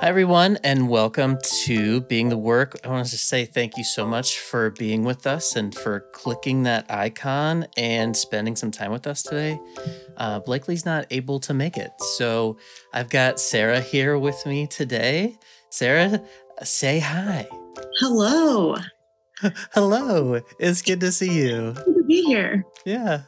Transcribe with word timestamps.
Hi, 0.00 0.06
everyone, 0.06 0.58
and 0.62 0.88
welcome 0.88 1.38
to 1.64 2.02
Being 2.02 2.28
the 2.28 2.38
Work. 2.38 2.76
I 2.84 2.88
want 2.88 3.08
to 3.08 3.18
say 3.18 3.44
thank 3.44 3.76
you 3.76 3.82
so 3.82 4.06
much 4.06 4.38
for 4.38 4.70
being 4.70 5.02
with 5.02 5.26
us 5.26 5.56
and 5.56 5.74
for 5.74 6.06
clicking 6.12 6.62
that 6.62 6.88
icon 6.88 7.66
and 7.76 8.16
spending 8.16 8.54
some 8.54 8.70
time 8.70 8.92
with 8.92 9.08
us 9.08 9.24
today. 9.24 9.58
Uh, 10.16 10.38
Blakely's 10.38 10.86
not 10.86 11.06
able 11.10 11.40
to 11.40 11.52
make 11.52 11.76
it, 11.76 11.90
so 12.16 12.58
I've 12.92 13.08
got 13.08 13.40
Sarah 13.40 13.80
here 13.80 14.16
with 14.16 14.46
me 14.46 14.68
today. 14.68 15.36
Sarah, 15.70 16.22
say 16.62 17.00
hi. 17.00 17.48
Hello. 17.98 18.76
Hello. 19.72 20.40
It's 20.60 20.80
good 20.80 21.00
to 21.00 21.10
see 21.10 21.42
you. 21.42 21.72
Good 21.72 21.96
to 21.96 22.04
be 22.04 22.22
here. 22.22 22.64
Yeah, 22.84 23.22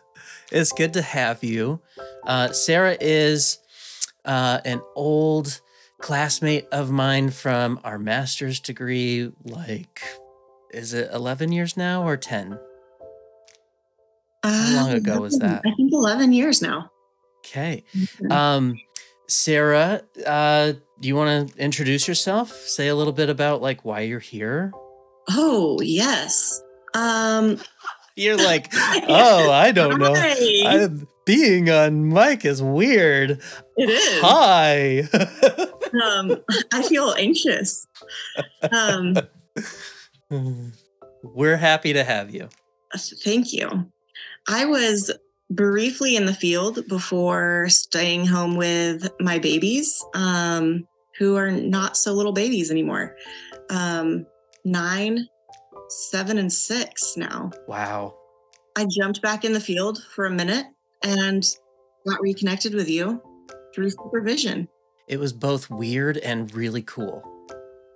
it's 0.52 0.70
good 0.70 0.92
to 0.92 1.02
have 1.02 1.42
you. 1.42 1.80
Uh, 2.24 2.52
Sarah 2.52 2.96
is 3.00 3.58
uh, 4.24 4.60
an 4.64 4.80
old 4.94 5.60
classmate 6.00 6.66
of 6.72 6.90
mine 6.90 7.30
from 7.30 7.80
our 7.84 7.98
master's 7.98 8.60
degree, 8.60 9.30
like, 9.44 10.02
is 10.72 10.92
it 10.94 11.10
11 11.12 11.52
years 11.52 11.76
now 11.76 12.06
or 12.06 12.16
10? 12.16 12.58
How 14.42 14.74
long 14.76 14.92
Uh, 14.92 14.96
ago 14.96 15.20
was 15.20 15.38
that? 15.38 15.62
I 15.66 15.74
think 15.76 15.92
11 15.92 16.32
years 16.32 16.62
now. 16.62 16.90
Okay. 17.44 17.84
Mhm. 17.94 18.32
Um, 18.32 18.80
Sarah, 19.28 20.02
uh, 20.26 20.72
do 21.00 21.08
you 21.08 21.14
want 21.16 21.50
to 21.54 21.58
introduce 21.62 22.08
yourself? 22.08 22.52
Say 22.66 22.88
a 22.88 22.94
little 22.94 23.12
bit 23.12 23.28
about 23.30 23.62
like 23.62 23.84
why 23.84 24.00
you're 24.00 24.18
here. 24.18 24.72
Oh, 25.30 25.80
yes. 25.82 26.60
Um, 26.94 27.58
You're 28.16 28.36
like, 28.50 28.68
oh, 28.74 29.50
I 29.50 29.70
don't 29.72 29.98
know. 29.98 30.12
I, 30.14 30.88
being 31.24 31.70
on 31.70 32.08
mic 32.12 32.44
is 32.44 32.60
weird. 32.62 33.40
it 33.76 33.88
is. 33.88 34.20
Hi. 34.22 35.08
Um, 36.04 36.36
I 36.72 36.82
feel 36.82 37.14
anxious. 37.18 37.86
Um, 38.70 39.16
We're 41.22 41.56
happy 41.56 41.92
to 41.92 42.04
have 42.04 42.34
you. 42.34 42.48
thank 43.22 43.52
you. 43.52 43.90
I 44.48 44.64
was 44.64 45.10
briefly 45.50 46.16
in 46.16 46.26
the 46.26 46.34
field 46.34 46.86
before 46.88 47.68
staying 47.68 48.26
home 48.26 48.56
with 48.56 49.10
my 49.20 49.38
babies, 49.38 50.04
um, 50.14 50.86
who 51.18 51.36
are 51.36 51.50
not 51.50 51.96
so 51.96 52.12
little 52.12 52.32
babies 52.32 52.70
anymore. 52.70 53.16
Um, 53.68 54.26
nine, 54.64 55.26
seven, 55.88 56.38
and 56.38 56.52
six 56.52 57.16
now. 57.16 57.50
Wow. 57.66 58.14
I 58.76 58.86
jumped 58.88 59.20
back 59.20 59.44
in 59.44 59.52
the 59.52 59.60
field 59.60 60.02
for 60.14 60.26
a 60.26 60.30
minute 60.30 60.66
and 61.02 61.44
got 62.06 62.20
reconnected 62.20 62.74
with 62.74 62.88
you 62.88 63.20
through 63.74 63.90
supervision. 63.90 64.68
It 65.10 65.18
was 65.18 65.32
both 65.32 65.68
weird 65.68 66.18
and 66.18 66.54
really 66.54 66.82
cool. 66.82 67.24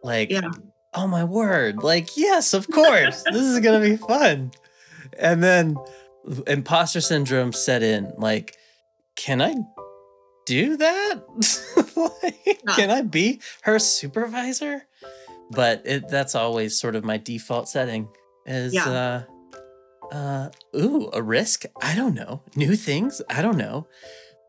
Like, 0.02 0.30
Yeah. 0.30 0.50
oh 0.94 1.06
my 1.06 1.22
word. 1.22 1.82
Like, 1.84 2.16
yes, 2.16 2.52
of 2.54 2.68
course. 2.68 3.22
this 3.22 3.36
is 3.42 3.60
going 3.60 3.80
to 3.80 3.88
be 3.88 3.96
fun. 4.08 4.50
And 5.16 5.40
then 5.42 5.76
imposter 6.48 7.00
syndrome 7.00 7.52
set 7.52 7.84
in. 7.84 8.12
Like, 8.18 8.56
can 9.14 9.40
I 9.40 9.54
do 10.44 10.76
that? 10.76 11.20
like, 12.22 12.62
can 12.74 12.90
I 12.90 13.02
be 13.02 13.40
her 13.62 13.78
supervisor? 13.78 14.84
But 15.52 15.82
it, 15.84 16.08
that's 16.08 16.34
always 16.34 16.76
sort 16.78 16.96
of 16.96 17.04
my 17.04 17.16
default 17.18 17.68
setting 17.68 18.08
is 18.44 18.76
uh 18.76 19.22
uh 20.10 20.48
ooh, 20.76 21.10
a 21.12 21.22
risk? 21.22 21.64
I 21.80 21.94
don't 21.94 22.14
know. 22.14 22.42
New 22.56 22.74
things? 22.74 23.22
I 23.30 23.40
don't 23.40 23.56
know. 23.56 23.86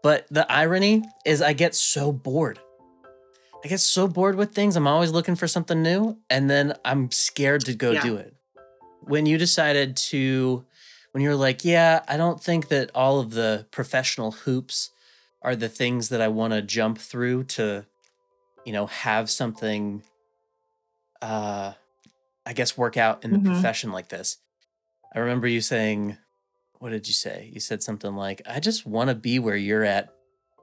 But 0.05 0.27
the 0.29 0.45
irony 0.51 1.03
is 1.25 1.41
I 1.41 1.53
get 1.53 1.73
so 1.73 2.11
bored. 2.11 2.59
I 3.63 3.67
get 3.67 3.79
so 3.79 4.07
bored 4.07 4.35
with 4.35 4.53
things. 4.53 4.75
I'm 4.75 4.85
always 4.85 5.09
looking 5.09 5.35
for 5.35 5.47
something 5.47 5.81
new 5.81 6.19
and 6.29 6.47
then 6.47 6.75
I'm 6.85 7.09
scared 7.09 7.61
to 7.61 7.73
go 7.73 7.93
Yeah. 7.93 8.03
do 8.03 8.15
it. 8.17 8.35
When 9.01 9.25
you 9.25 9.39
decided 9.39 9.97
to 10.11 10.63
when 11.11 11.23
you 11.23 11.29
were 11.29 11.35
like, 11.35 11.65
yeah, 11.65 12.03
I 12.07 12.17
don't 12.17 12.39
think 12.39 12.67
that 12.67 12.91
all 12.93 13.19
of 13.19 13.31
the 13.31 13.65
professional 13.71 14.29
hoops 14.29 14.91
are 15.41 15.55
the 15.55 15.69
things 15.69 16.09
that 16.09 16.21
I 16.21 16.27
want 16.27 16.53
to 16.53 16.61
jump 16.61 16.99
through 16.99 17.45
to 17.57 17.87
you 18.63 18.73
know, 18.73 18.85
have 18.85 19.31
something 19.31 20.03
uh 21.23 21.73
I 22.45 22.53
guess 22.53 22.77
work 22.77 22.95
out 22.95 23.23
in 23.23 23.31
the 23.33 23.39
Mhm. 23.39 23.45
profession 23.45 23.91
like 23.91 24.09
this. 24.09 24.37
I 25.15 25.17
remember 25.17 25.47
you 25.47 25.61
saying 25.61 26.19
what 26.79 26.91
did 26.91 27.07
you 27.07 27.13
say? 27.13 27.49
You 27.53 27.59
said 27.59 27.81
something 27.83 28.15
like, 28.15 28.41
I 28.47 28.59
just 28.59 28.85
want 28.85 29.09
to 29.09 29.15
be 29.15 29.39
where 29.39 29.55
you're 29.55 29.83
at, 29.83 30.09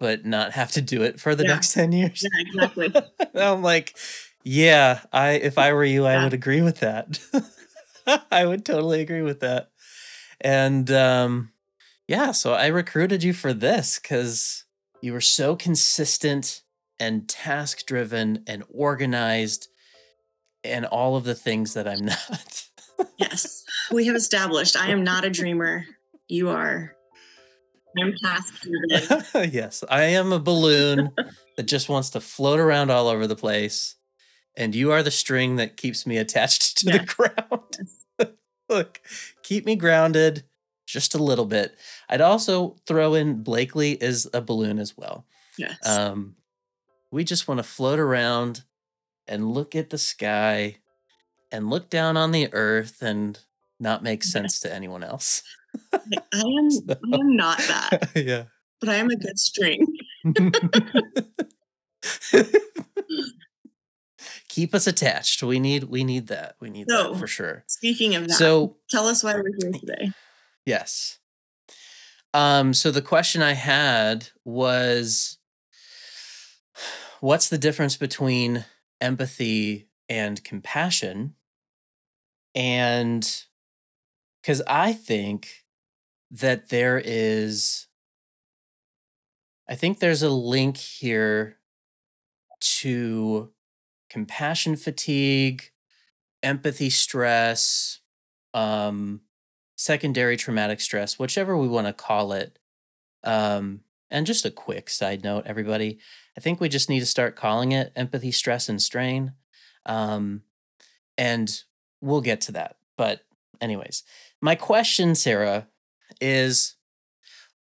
but 0.01 0.25
not 0.25 0.53
have 0.53 0.71
to 0.73 0.81
do 0.83 1.03
it 1.03 1.21
for 1.21 1.35
the 1.35 1.45
Yeah. 1.45 1.55
next 1.55 1.73
10 1.75 1.93
years. 1.93 2.23
Yeah, 2.23 2.41
exactly. 2.41 2.93
I'm 3.35 3.63
like, 3.63 3.97
yeah, 4.45 5.01
I 5.13 5.33
if 5.33 5.59
I 5.59 5.73
were 5.73 5.85
you, 5.85 6.05
I 6.07 6.23
would 6.23 6.33
agree 6.33 6.63
with 6.63 6.81
that. 6.81 7.19
I 8.31 8.45
would 8.47 8.65
totally 8.65 9.01
agree 9.01 9.23
with 9.23 9.41
that. 9.41 9.71
And 10.41 10.91
um 10.91 11.51
yeah, 12.09 12.33
so 12.33 12.53
I 12.53 12.67
recruited 12.67 13.23
you 13.23 13.33
for 13.33 13.53
this 13.55 13.99
cuz 14.01 14.65
you 15.01 15.13
were 15.13 15.21
so 15.21 15.55
consistent 15.57 16.63
and 16.99 17.29
task 17.29 17.87
driven 17.87 18.43
and 18.47 18.65
organized 18.69 19.69
and 20.65 20.85
all 20.87 21.17
of 21.17 21.25
the 21.25 21.35
things 21.35 21.75
that 21.75 21.87
I'm 21.89 22.05
not. 22.05 22.65
yes. 23.19 23.65
We 23.93 24.07
have 24.07 24.17
established 24.17 24.77
I 24.77 24.89
am 24.91 25.05
not 25.05 25.25
a 25.25 25.31
dreamer. 25.31 25.85
You 26.33 26.49
are. 26.49 26.97
I'm 28.01 28.15
driven. 28.63 29.51
yes, 29.53 29.85
I 29.91 30.05
am 30.05 30.33
a 30.33 30.39
balloon 30.39 31.11
that 31.59 31.65
just 31.65 31.91
wants 31.91 32.09
to 32.11 32.21
float 32.21 32.59
around 32.59 32.91
all 32.91 33.09
over 33.09 33.27
the 33.27 33.37
place. 33.37 33.97
And 34.57 34.75
you 34.75 34.93
are 34.93 35.03
the 35.03 35.11
string 35.11 35.57
that 35.57 35.77
keeps 35.77 36.07
me 36.07 36.17
attached 36.17 36.79
to 36.79 36.87
the 36.87 36.93
Yeah. 36.93 37.05
ground. 37.05 38.35
Look, 38.71 39.03
keep 39.43 39.67
me 39.67 39.77
grounded 39.77 40.45
just 40.87 41.15
a 41.15 41.23
little 41.23 41.45
bit. 41.45 41.77
I'd 42.09 42.23
also 42.23 42.77
throw 42.87 43.13
in 43.13 43.43
Blakely 43.43 43.93
is 43.93 44.27
a 44.33 44.41
balloon 44.41 44.79
as 44.79 44.97
well. 44.97 45.27
Yes. 45.59 45.77
Um, 45.87 46.37
we 47.11 47.25
just 47.25 47.47
want 47.47 47.59
to 47.59 47.63
float 47.65 47.99
around 47.99 48.63
and 49.27 49.53
look 49.53 49.75
at 49.77 49.91
the 49.91 49.99
sky 49.99 50.77
and 51.51 51.69
look 51.69 51.91
down 51.91 52.17
on 52.17 52.33
the 52.33 52.49
earth 52.55 53.03
and 53.03 53.39
not 53.79 54.03
make 54.03 54.25
sense 54.25 54.61
to 54.61 54.73
anyone 54.73 55.05
else. 55.05 55.43
I 55.93 55.99
am 56.35 56.69
I 57.13 57.17
am 57.19 57.37
not 57.37 57.59
that, 57.59 58.11
yeah. 58.17 58.45
but 58.81 58.89
I 58.89 58.95
am 58.97 59.11
a 59.11 59.17
good 59.17 59.39
string. 59.39 59.87
Keep 64.49 64.75
us 64.75 64.87
attached. 64.87 65.43
We 65.43 65.59
need 65.59 65.85
we 65.85 66.05
need 66.05 66.27
that. 66.29 66.57
We 66.61 66.69
need 66.71 66.87
So, 66.89 67.13
that 67.13 67.19
for 67.19 67.27
sure. 67.27 67.65
Speaking 67.67 68.15
of 68.15 68.29
that, 68.29 68.35
So 68.35 68.77
tell 68.91 69.07
us 69.09 69.25
why 69.25 69.35
we're 69.35 69.51
here 69.61 69.73
today. 69.73 70.13
yes. 70.67 71.19
Um, 72.35 72.73
so 72.75 72.91
the 72.91 73.03
question 73.03 73.43
I 73.43 73.53
had 73.53 74.29
was 74.45 75.39
what's 77.21 77.49
the 77.49 77.59
difference 77.59 77.97
between 77.97 78.65
empathy 79.01 79.89
and 80.09 80.43
compassion? 80.45 81.35
And 82.55 83.27
because 84.43 84.63
I 84.67 84.93
think 84.93 85.62
that 86.33 86.71
there 86.71 87.01
is 87.05 87.87
I 89.69 89.75
think 89.75 90.01
there's 90.01 90.23
a 90.23 90.29
link 90.29 90.77
here 90.77 91.57
to 92.61 93.51
compassion 94.11 94.77
fatigue, 94.77 95.71
empathy 96.43 96.91
stress, 96.91 98.01
um, 98.53 99.23
secondary 99.77 100.37
traumatic 100.37 100.81
stress, 100.81 101.19
whichever 101.19 101.57
we 101.57 101.69
want 101.69 101.87
to 101.87 101.93
call 101.93 102.33
it. 102.33 102.59
Um, 103.25 103.81
and 104.11 104.27
just 104.27 104.45
a 104.45 104.51
quick 104.51 104.91
side 104.91 105.25
note, 105.25 105.45
everybody, 105.47 105.99
I 106.37 106.41
think 106.41 106.61
we 106.61 106.69
just 106.69 106.91
need 106.91 107.01
to 107.01 107.07
start 107.07 107.37
calling 107.37 107.73
it 107.73 107.93
empathy 107.97 108.31
stress 108.31 108.69
and 108.69 108.83
strain. 108.83 109.33
Um, 109.87 110.43
and 111.17 111.51
we'll 112.01 112.21
get 112.21 112.43
to 112.43 112.53
that. 112.53 112.77
But, 112.99 113.21
anyways, 113.61 114.03
my 114.41 114.55
question, 114.55 115.15
Sarah, 115.15 115.69
is 116.21 116.77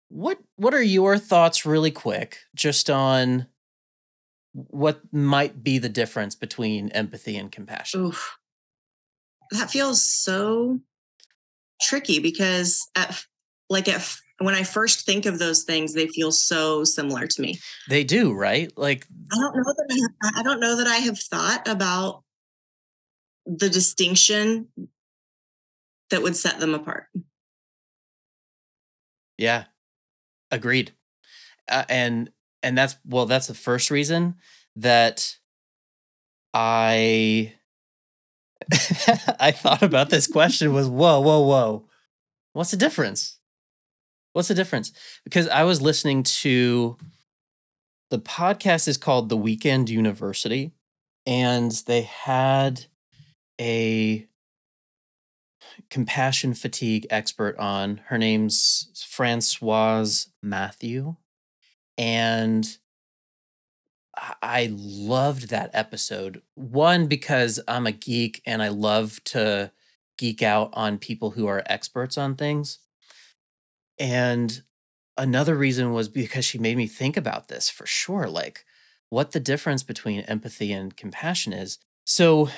what 0.08 0.38
what 0.56 0.74
are 0.74 0.82
your 0.82 1.18
thoughts 1.18 1.66
really 1.66 1.90
quick 1.90 2.38
just 2.54 2.88
on 2.88 3.46
what 4.52 5.00
might 5.12 5.64
be 5.64 5.78
the 5.78 5.88
difference 5.88 6.34
between 6.34 6.88
empathy 6.90 7.36
and 7.36 7.50
compassion 7.50 8.06
Oof. 8.06 8.36
That 9.50 9.70
feels 9.70 10.02
so 10.02 10.80
tricky 11.80 12.18
because 12.18 12.88
at 12.96 13.24
like 13.68 13.88
at 13.88 14.16
when 14.38 14.54
I 14.54 14.62
first 14.62 15.06
think 15.06 15.26
of 15.26 15.38
those 15.38 15.62
things, 15.62 15.94
they 15.94 16.08
feel 16.08 16.32
so 16.32 16.82
similar 16.82 17.26
to 17.26 17.42
me. 17.42 17.58
they 17.88 18.04
do 18.04 18.32
right 18.32 18.72
like 18.76 19.06
I 19.32 19.36
don't 19.36 19.56
know 19.56 19.62
that 19.64 19.86
I, 19.90 19.94
have, 19.94 20.34
I 20.36 20.42
don't 20.42 20.60
know 20.60 20.76
that 20.76 20.86
I 20.86 20.96
have 20.96 21.18
thought 21.18 21.68
about 21.68 22.22
the 23.46 23.68
distinction 23.68 24.68
that 26.10 26.22
would 26.22 26.36
set 26.36 26.60
them 26.60 26.74
apart. 26.74 27.06
Yeah 29.38 29.64
agreed 30.50 30.92
uh, 31.70 31.84
and 31.88 32.30
and 32.62 32.76
that's 32.76 32.96
well 33.06 33.26
that's 33.26 33.46
the 33.46 33.54
first 33.54 33.90
reason 33.90 34.36
that 34.76 35.36
I 36.52 37.54
I 39.40 39.50
thought 39.50 39.82
about 39.82 40.10
this 40.10 40.26
question 40.26 40.72
was 40.72 40.88
whoa, 40.88 41.20
whoa, 41.20 41.40
whoa. 41.40 41.88
What's 42.52 42.70
the 42.70 42.76
difference? 42.76 43.38
What's 44.32 44.48
the 44.48 44.54
difference? 44.54 44.92
Because 45.24 45.48
I 45.48 45.64
was 45.64 45.82
listening 45.82 46.22
to 46.22 46.96
the 48.10 48.18
podcast 48.18 48.88
is 48.88 48.96
called 48.96 49.28
The 49.28 49.36
Weekend 49.36 49.90
University, 49.90 50.72
and 51.26 51.72
they 51.86 52.02
had 52.02 52.86
a 53.60 54.26
compassion 55.94 56.54
fatigue 56.54 57.06
expert 57.08 57.56
on. 57.56 58.00
Her 58.06 58.18
name's 58.18 59.06
Francoise 59.08 60.26
Mathieu. 60.42 61.14
And 61.96 62.66
I 64.42 64.74
loved 64.76 65.50
that 65.50 65.70
episode. 65.72 66.42
One, 66.56 67.06
because 67.06 67.60
I'm 67.68 67.86
a 67.86 67.92
geek 67.92 68.42
and 68.44 68.60
I 68.60 68.70
love 68.70 69.22
to 69.26 69.70
geek 70.18 70.42
out 70.42 70.70
on 70.72 70.98
people 70.98 71.30
who 71.30 71.46
are 71.46 71.62
experts 71.66 72.18
on 72.18 72.34
things. 72.34 72.80
And 73.96 74.62
another 75.16 75.54
reason 75.54 75.92
was 75.92 76.08
because 76.08 76.44
she 76.44 76.58
made 76.58 76.76
me 76.76 76.88
think 76.88 77.16
about 77.16 77.46
this 77.46 77.70
for 77.70 77.86
sure 77.86 78.28
like 78.28 78.64
what 79.10 79.30
the 79.30 79.38
difference 79.38 79.84
between 79.84 80.22
empathy 80.22 80.72
and 80.72 80.96
compassion 80.96 81.52
is. 81.52 81.78
So 82.04 82.48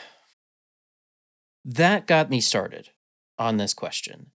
that 1.66 2.06
got 2.06 2.30
me 2.30 2.40
started 2.40 2.88
on 3.38 3.56
this 3.56 3.74
question. 3.74 4.30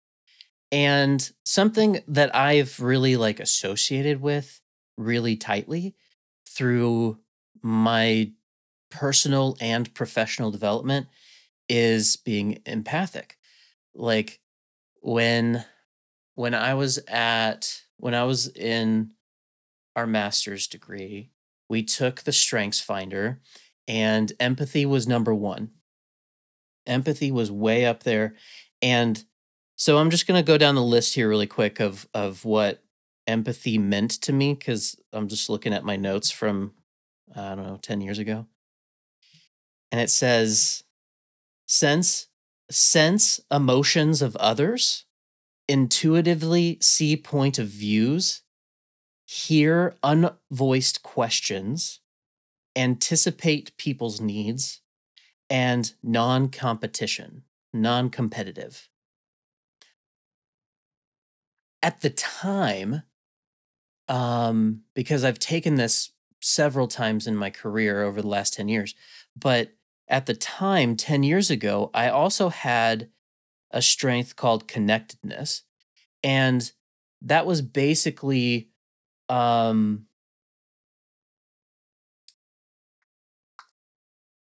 And 0.71 1.31
something 1.43 2.01
that 2.07 2.35
I've 2.35 2.79
really 2.79 3.17
like 3.17 3.39
associated 3.39 4.21
with 4.21 4.61
really 4.97 5.35
tightly 5.35 5.95
through 6.47 7.19
my 7.61 8.31
personal 8.91 9.57
and 9.59 9.93
professional 9.93 10.51
development 10.51 11.07
is 11.67 12.17
being 12.17 12.61
empathic. 12.65 13.37
Like 13.93 14.39
when 15.01 15.65
when 16.35 16.53
I 16.53 16.73
was 16.73 16.99
at 17.07 17.81
when 17.97 18.13
I 18.13 18.23
was 18.23 18.47
in 18.47 19.11
our 19.95 20.07
master's 20.07 20.67
degree, 20.67 21.31
we 21.67 21.83
took 21.83 22.21
the 22.21 22.31
strengths 22.31 22.79
finder 22.79 23.41
and 23.87 24.31
empathy 24.39 24.85
was 24.85 25.07
number 25.07 25.33
1. 25.33 25.71
Empathy 26.85 27.31
was 27.31 27.51
way 27.51 27.85
up 27.85 28.03
there 28.03 28.35
and 28.81 29.23
so 29.75 29.97
I'm 29.97 30.09
just 30.09 30.27
going 30.27 30.37
to 30.37 30.45
go 30.45 30.57
down 30.57 30.75
the 30.75 30.83
list 30.83 31.15
here 31.15 31.29
really 31.29 31.47
quick 31.47 31.79
of 31.79 32.07
of 32.13 32.45
what 32.45 32.83
empathy 33.27 33.77
meant 33.77 34.11
to 34.11 34.33
me 34.33 34.55
cuz 34.55 34.95
I'm 35.13 35.27
just 35.27 35.49
looking 35.49 35.73
at 35.73 35.85
my 35.85 35.95
notes 35.95 36.31
from 36.31 36.73
I 37.35 37.55
don't 37.55 37.65
know 37.65 37.79
10 37.81 38.01
years 38.01 38.19
ago. 38.19 38.47
And 39.91 40.01
it 40.01 40.09
says 40.09 40.83
sense 41.67 42.27
sense 42.71 43.39
emotions 43.51 44.21
of 44.21 44.35
others, 44.35 45.05
intuitively 45.67 46.77
see 46.81 47.17
point 47.17 47.57
of 47.57 47.67
views, 47.67 48.43
hear 49.25 49.95
unvoiced 50.03 51.01
questions, 51.01 51.99
anticipate 52.75 53.75
people's 53.77 54.21
needs, 54.21 54.81
and 55.49 55.93
non-competition 56.03 57.43
non 57.73 58.09
competitive. 58.09 58.89
At 61.81 62.01
the 62.01 62.09
time, 62.09 63.03
um, 64.07 64.81
because 64.93 65.23
I've 65.23 65.39
taken 65.39 65.75
this 65.75 66.11
several 66.41 66.87
times 66.87 67.27
in 67.27 67.35
my 67.35 67.49
career 67.49 68.03
over 68.03 68.21
the 68.21 68.27
last 68.27 68.53
10 68.53 68.67
years, 68.67 68.95
but 69.35 69.71
at 70.07 70.25
the 70.25 70.33
time, 70.33 70.95
10 70.95 71.23
years 71.23 71.51
ago, 71.51 71.91
I 71.93 72.09
also 72.09 72.49
had 72.49 73.09
a 73.71 73.81
strength 73.81 74.35
called 74.35 74.67
connectedness. 74.67 75.63
And 76.23 76.71
that 77.21 77.45
was 77.45 77.61
basically 77.61 78.69
um, 79.29 80.07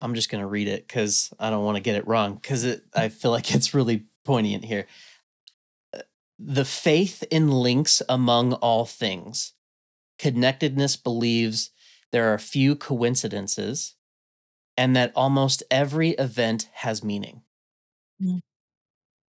I'm 0.00 0.14
just 0.14 0.30
going 0.30 0.42
to 0.42 0.46
read 0.46 0.68
it 0.68 0.86
because 0.86 1.32
I 1.38 1.50
don't 1.50 1.64
want 1.64 1.76
to 1.76 1.82
get 1.82 1.96
it 1.96 2.06
wrong 2.06 2.34
because 2.34 2.66
I 2.94 3.08
feel 3.08 3.30
like 3.30 3.54
it's 3.54 3.74
really 3.74 4.04
poignant 4.24 4.64
here. 4.64 4.86
Uh, 5.94 6.00
the 6.38 6.64
faith 6.64 7.24
in 7.30 7.50
links 7.50 8.02
among 8.08 8.54
all 8.54 8.84
things. 8.84 9.52
Connectedness 10.18 10.96
believes 10.96 11.70
there 12.12 12.32
are 12.32 12.38
few 12.38 12.76
coincidences 12.76 13.96
and 14.76 14.94
that 14.94 15.12
almost 15.14 15.62
every 15.70 16.10
event 16.10 16.68
has 16.74 17.02
meaning. 17.02 17.42
Mm. 18.22 18.40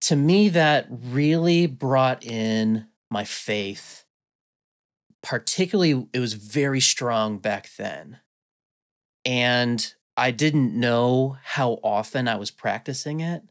To 0.02 0.16
me, 0.16 0.50
that 0.50 0.88
really 0.90 1.66
brought 1.66 2.24
in 2.24 2.88
my 3.10 3.24
faith. 3.24 4.06
Particularly, 5.24 6.08
it 6.14 6.20
was 6.20 6.34
very 6.34 6.80
strong 6.80 7.40
back 7.40 7.70
then. 7.78 8.20
And 9.26 9.94
I 10.18 10.32
didn't 10.32 10.78
know 10.78 11.38
how 11.44 11.74
often 11.84 12.28
I 12.28 12.36
was 12.36 12.50
practicing 12.52 13.20
it. 13.20 13.44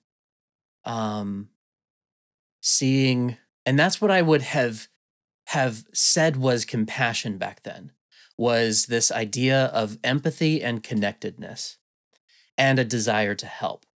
Um, 0.84 1.48
seeing, 2.60 3.36
and 3.64 3.78
that's 3.78 4.00
what 4.00 4.10
I 4.10 4.22
would 4.22 4.42
have 4.42 4.88
have 5.50 5.84
said 5.94 6.36
was 6.36 6.64
compassion 6.64 7.38
back 7.38 7.62
then 7.62 7.92
was 8.36 8.86
this 8.86 9.12
idea 9.12 9.66
of 9.66 9.96
empathy 10.02 10.62
and 10.62 10.82
connectedness 10.82 11.78
and 12.58 12.78
a 12.78 12.84
desire 12.84 13.34
to 13.34 13.46
help. 13.46 13.86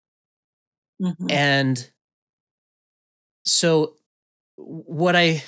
Mm-hmm. 1.03 1.31
And 1.31 1.91
so 3.45 3.97
what 4.57 5.17
I 5.17 5.43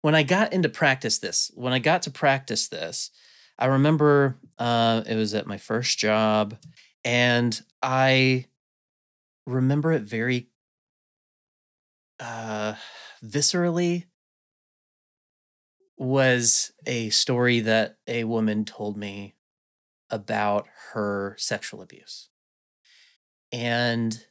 when 0.00 0.14
I 0.14 0.22
got 0.22 0.52
into 0.52 0.68
practice 0.68 1.18
this, 1.18 1.50
when 1.54 1.72
I 1.72 1.78
got 1.78 2.02
to 2.02 2.10
practice 2.10 2.68
this, 2.68 3.10
I 3.58 3.66
remember 3.66 4.36
uh, 4.58 5.02
it 5.06 5.16
was 5.16 5.34
at 5.34 5.46
my 5.46 5.58
first 5.58 5.98
job, 5.98 6.56
and 7.04 7.60
I 7.82 8.46
remember 9.46 9.92
it 9.92 10.02
very 10.02 10.48
uh, 12.20 12.74
viscerally. 13.22 14.06
Was 15.96 16.72
a 16.86 17.10
story 17.10 17.60
that 17.60 17.98
a 18.08 18.24
woman 18.24 18.64
told 18.64 18.96
me 18.96 19.36
about 20.10 20.66
her 20.92 21.36
sexual 21.38 21.82
abuse. 21.82 22.30
And 23.52 24.26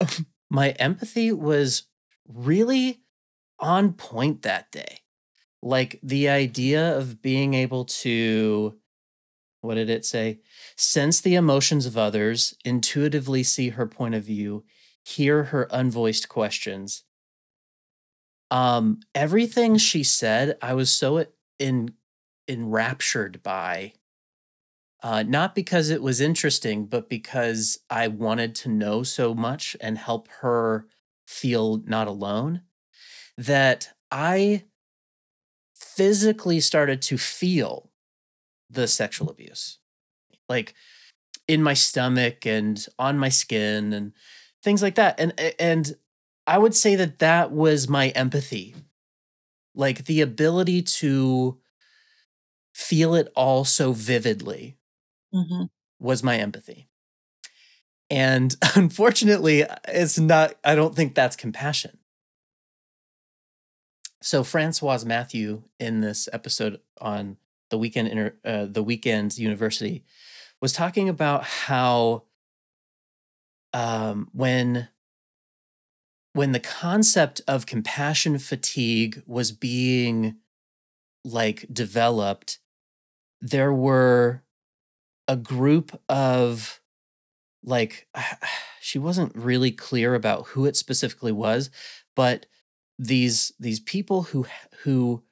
my 0.50 0.70
empathy 0.70 1.32
was 1.32 1.84
really 2.28 3.02
on 3.58 3.92
point 3.94 4.42
that 4.42 4.70
day 4.72 5.00
like 5.64 5.98
the 6.02 6.28
idea 6.28 6.96
of 6.96 7.22
being 7.22 7.54
able 7.54 7.86
to 7.86 8.76
what 9.62 9.76
did 9.76 9.88
it 9.88 10.04
say? 10.04 10.40
Sense 10.76 11.22
the 11.22 11.36
emotions 11.36 11.86
of 11.86 11.96
others 11.96 12.54
intuitively 12.66 13.42
see 13.42 13.70
her 13.70 13.86
point 13.86 14.14
of 14.14 14.22
view 14.22 14.64
hear 15.02 15.44
her 15.44 15.66
unvoiced 15.72 16.28
questions. 16.28 17.04
Um 18.50 19.00
everything 19.14 19.78
she 19.78 20.02
said 20.02 20.58
i 20.60 20.74
was 20.74 20.90
so 20.90 21.26
in 21.58 21.94
enraptured 22.46 23.42
by. 23.42 23.94
Uh, 25.02 25.22
not 25.22 25.54
because 25.54 25.90
it 25.90 26.02
was 26.02 26.20
interesting, 26.20 26.86
but 26.86 27.10
because 27.10 27.78
I 27.90 28.08
wanted 28.08 28.54
to 28.56 28.70
know 28.70 29.02
so 29.02 29.34
much 29.34 29.76
and 29.80 29.98
help 29.98 30.28
her 30.40 30.86
feel 31.26 31.82
not 31.86 32.06
alone, 32.06 32.62
that 33.36 33.90
I 34.10 34.64
physically 35.96 36.60
started 36.60 37.00
to 37.02 37.18
feel 37.18 37.90
the 38.70 38.88
sexual 38.88 39.30
abuse. 39.30 39.78
Like 40.48 40.74
in 41.46 41.62
my 41.62 41.74
stomach 41.74 42.46
and 42.46 42.84
on 42.98 43.18
my 43.18 43.28
skin 43.28 43.92
and 43.92 44.12
things 44.62 44.82
like 44.82 44.94
that. 44.96 45.18
And 45.18 45.32
and 45.58 45.94
i 46.46 46.58
would 46.58 46.74
say 46.74 46.96
that 46.96 47.18
that 47.20 47.50
was 47.52 47.88
my 47.88 48.08
empathy. 48.10 48.74
Like 49.74 50.04
the 50.06 50.20
ability 50.20 50.82
to 50.82 51.58
feel 52.72 53.14
it 53.14 53.32
all 53.34 53.64
so 53.64 53.92
vividly 53.92 54.76
mm-hmm. 55.34 55.64
was 55.98 56.22
my 56.22 56.36
empathy. 56.36 56.88
And 58.10 58.54
unfortunately 58.74 59.64
it's 59.88 60.18
not 60.18 60.54
i 60.64 60.74
don't 60.74 60.94
think 60.94 61.14
that's 61.14 61.36
compassion 61.36 61.98
so 64.24 64.42
Francoise 64.42 65.04
Mathieu 65.04 65.64
in 65.78 66.00
this 66.00 66.30
episode 66.32 66.80
on 66.98 67.36
the 67.68 67.76
weekend 67.76 68.08
inter, 68.08 68.34
uh, 68.42 68.64
the 68.64 68.82
weekend 68.82 69.36
university 69.36 70.02
was 70.62 70.72
talking 70.72 71.10
about 71.10 71.44
how 71.44 72.22
um, 73.74 74.30
when 74.32 74.88
when 76.32 76.52
the 76.52 76.60
concept 76.60 77.42
of 77.46 77.66
compassion 77.66 78.38
fatigue 78.38 79.22
was 79.26 79.52
being 79.52 80.36
like 81.22 81.66
developed 81.70 82.60
there 83.42 83.74
were 83.74 84.42
a 85.28 85.36
group 85.36 86.00
of 86.08 86.80
like 87.62 88.08
she 88.80 88.98
wasn't 88.98 89.36
really 89.36 89.70
clear 89.70 90.14
about 90.14 90.46
who 90.48 90.64
it 90.64 90.76
specifically 90.76 91.32
was, 91.32 91.68
but 92.16 92.46
these 92.98 93.52
these 93.58 93.80
people 93.80 94.24
who 94.24 94.46
who 94.82 95.22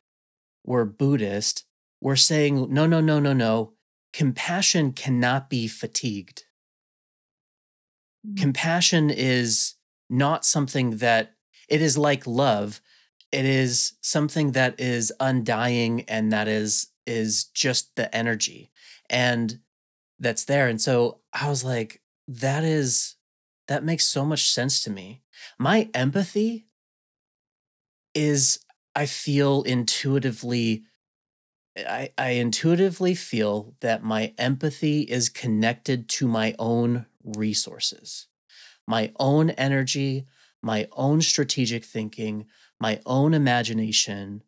were 0.64 0.84
Buddhist 0.84 1.64
were 2.00 2.16
saying 2.16 2.72
no 2.72 2.86
no 2.86 3.00
no 3.00 3.18
no 3.18 3.32
no 3.32 3.72
compassion 4.12 4.92
cannot 4.92 5.48
be 5.48 5.66
fatigued. 5.66 6.44
Mm. 8.26 8.36
Compassion 8.36 9.10
is 9.10 9.74
not 10.10 10.44
something 10.44 10.98
that 10.98 11.34
it 11.68 11.80
is 11.80 11.96
like 11.96 12.26
love. 12.26 12.80
It 13.30 13.46
is 13.46 13.94
something 14.02 14.52
that 14.52 14.78
is 14.78 15.12
undying 15.18 16.02
and 16.02 16.32
that 16.32 16.48
is 16.48 16.88
is 17.06 17.44
just 17.44 17.96
the 17.96 18.14
energy 18.14 18.70
and 19.10 19.58
that's 20.20 20.44
there. 20.44 20.68
And 20.68 20.80
so 20.80 21.20
I 21.32 21.48
was 21.48 21.64
like, 21.64 22.00
that 22.28 22.62
is 22.62 23.16
that 23.68 23.84
makes 23.84 24.06
so 24.06 24.24
much 24.24 24.50
sense 24.50 24.82
to 24.84 24.90
me. 24.90 25.22
My 25.58 25.88
empathy 25.94 26.66
is 28.14 28.60
I 28.94 29.06
feel 29.06 29.62
intuitively 29.62 30.84
I, 31.76 32.10
I 32.18 32.30
intuitively 32.30 33.14
feel 33.14 33.74
that 33.80 34.02
my 34.04 34.34
empathy 34.38 35.02
is 35.02 35.28
connected 35.28 36.08
to 36.10 36.28
my 36.28 36.54
own 36.58 37.06
resources, 37.24 38.28
my 38.86 39.12
own 39.20 39.50
energy, 39.50 40.26
my 40.62 40.88
own 40.92 41.22
strategic 41.22 41.84
thinking, 41.84 42.46
my 42.80 43.00
own 43.06 43.34
imagination, 43.34 44.42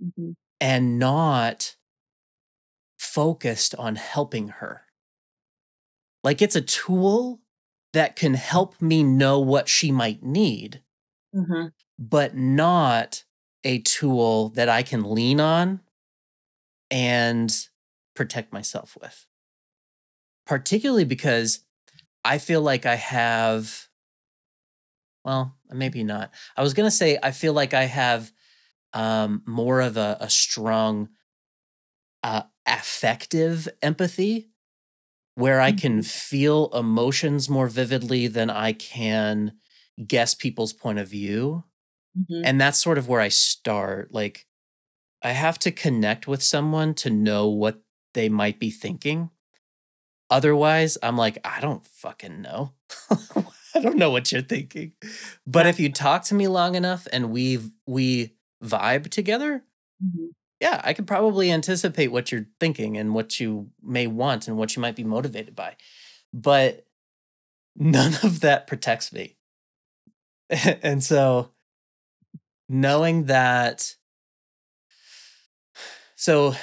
Mhm. 0.00 0.34
and 0.60 0.98
not 0.98 1.76
focused 2.98 3.74
on 3.74 3.96
helping 3.96 4.48
her. 4.48 4.86
Like 6.24 6.42
it's 6.42 6.56
a 6.56 6.60
tool 6.62 7.40
that 7.92 8.16
can 8.16 8.34
help 8.34 8.80
me 8.80 9.02
know 9.02 9.38
what 9.38 9.68
she 9.68 9.92
might 9.92 10.22
need, 10.22 10.82
Mhm. 11.32 11.72
But 11.98 12.36
not 12.36 13.24
a 13.64 13.80
tool 13.80 14.50
that 14.50 14.68
I 14.68 14.82
can 14.82 15.04
lean 15.04 15.40
on 15.40 15.80
and 16.90 17.68
protect 18.14 18.52
myself 18.52 18.96
with. 19.00 19.26
Particularly 20.46 21.04
because 21.04 21.60
I 22.24 22.38
feel 22.38 22.62
like 22.62 22.86
I 22.86 22.96
have, 22.96 23.88
well, 25.24 25.56
maybe 25.70 26.02
not. 26.02 26.30
I 26.56 26.62
was 26.62 26.74
going 26.74 26.86
to 26.86 26.90
say, 26.96 27.18
I 27.22 27.30
feel 27.30 27.52
like 27.52 27.74
I 27.74 27.84
have 27.84 28.32
um, 28.94 29.42
more 29.46 29.80
of 29.80 29.96
a, 29.96 30.18
a 30.20 30.30
strong 30.30 31.10
uh, 32.22 32.42
affective 32.66 33.68
empathy 33.82 34.48
where 35.36 35.60
I 35.60 35.72
can 35.72 36.00
Mhm. 36.00 36.06
feel 36.10 36.70
emotions 36.74 37.48
more 37.48 37.68
vividly 37.68 38.26
than 38.28 38.50
I 38.50 38.72
can 38.72 39.58
guess 40.06 40.34
people's 40.34 40.72
point 40.72 40.98
of 40.98 41.08
view. 41.08 41.64
Mhm. 42.18 42.42
And 42.44 42.60
that's 42.60 42.80
sort 42.82 42.98
of 42.98 43.08
where 43.08 43.20
I 43.20 43.28
start. 43.28 44.12
Like, 44.12 44.46
I 45.22 45.32
have 45.32 45.58
to 45.60 45.72
connect 45.72 46.28
with 46.28 46.42
someone 46.42 46.94
to 46.96 47.10
know 47.10 47.48
what 47.48 47.82
they 48.14 48.28
might 48.28 48.60
be 48.60 48.70
thinking. 48.70 49.30
Otherwise, 50.30 50.98
I'm 51.02 51.16
like, 51.16 51.38
I 51.44 51.60
don't 51.60 51.86
fucking 51.86 52.40
know. 52.42 52.72
I 53.74 53.80
don't 53.80 53.96
know 53.96 54.10
what 54.10 54.32
you're 54.32 54.42
thinking. 54.42 54.92
But 55.46 55.66
Yeah. 55.66 55.70
if 55.70 55.80
you 55.80 55.92
talk 55.92 56.24
to 56.24 56.34
me 56.34 56.48
long 56.48 56.74
enough 56.74 57.06
and 57.12 57.30
we 57.30 57.58
we 57.86 58.34
vibe 58.64 59.08
together, 59.10 59.64
Mhm. 60.04 60.30
yeah, 60.60 60.80
I 60.84 60.92
could 60.94 61.06
probably 61.06 61.50
anticipate 61.52 62.08
what 62.08 62.32
you're 62.32 62.46
thinking 62.60 62.96
and 62.96 63.14
what 63.14 63.40
you 63.40 63.70
may 63.82 64.06
want 64.06 64.48
and 64.48 64.56
what 64.56 64.76
you 64.76 64.82
might 64.82 64.96
be 64.96 65.04
motivated 65.04 65.54
by. 65.56 65.76
But 66.32 66.86
none 67.76 68.14
of 68.24 68.40
that 68.40 68.66
protects 68.68 69.12
me. 69.12 69.36
and 70.82 71.02
so 71.02 71.50
knowing 72.68 73.24
that 73.24 73.94
so 76.16 76.54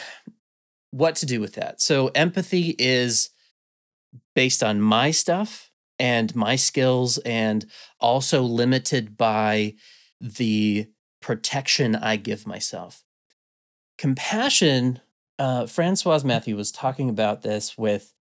what 0.91 1.17
to 1.17 1.25
do 1.25 1.41
with 1.41 1.55
that? 1.55 1.81
So 1.81 2.07
empathy 2.15 2.75
is 2.79 3.29
based 4.33 4.63
on 4.63 4.79
my 4.79 5.11
stuff 5.11 5.69
and 5.99 6.33
my 6.35 6.55
skills 6.55 7.17
and 7.19 7.65
also 7.99 8.41
limited 8.41 9.17
by 9.17 9.75
the 10.21 10.87
protection 11.21 11.95
I 11.95 12.15
give 12.15 12.47
myself. 12.47 13.03
Compassion, 13.97 15.01
uh, 15.37 15.65
Francoise 15.65 16.23
Mathieu 16.23 16.55
was 16.55 16.71
talking 16.71 17.09
about 17.09 17.41
this 17.41 17.77
with 17.77 18.13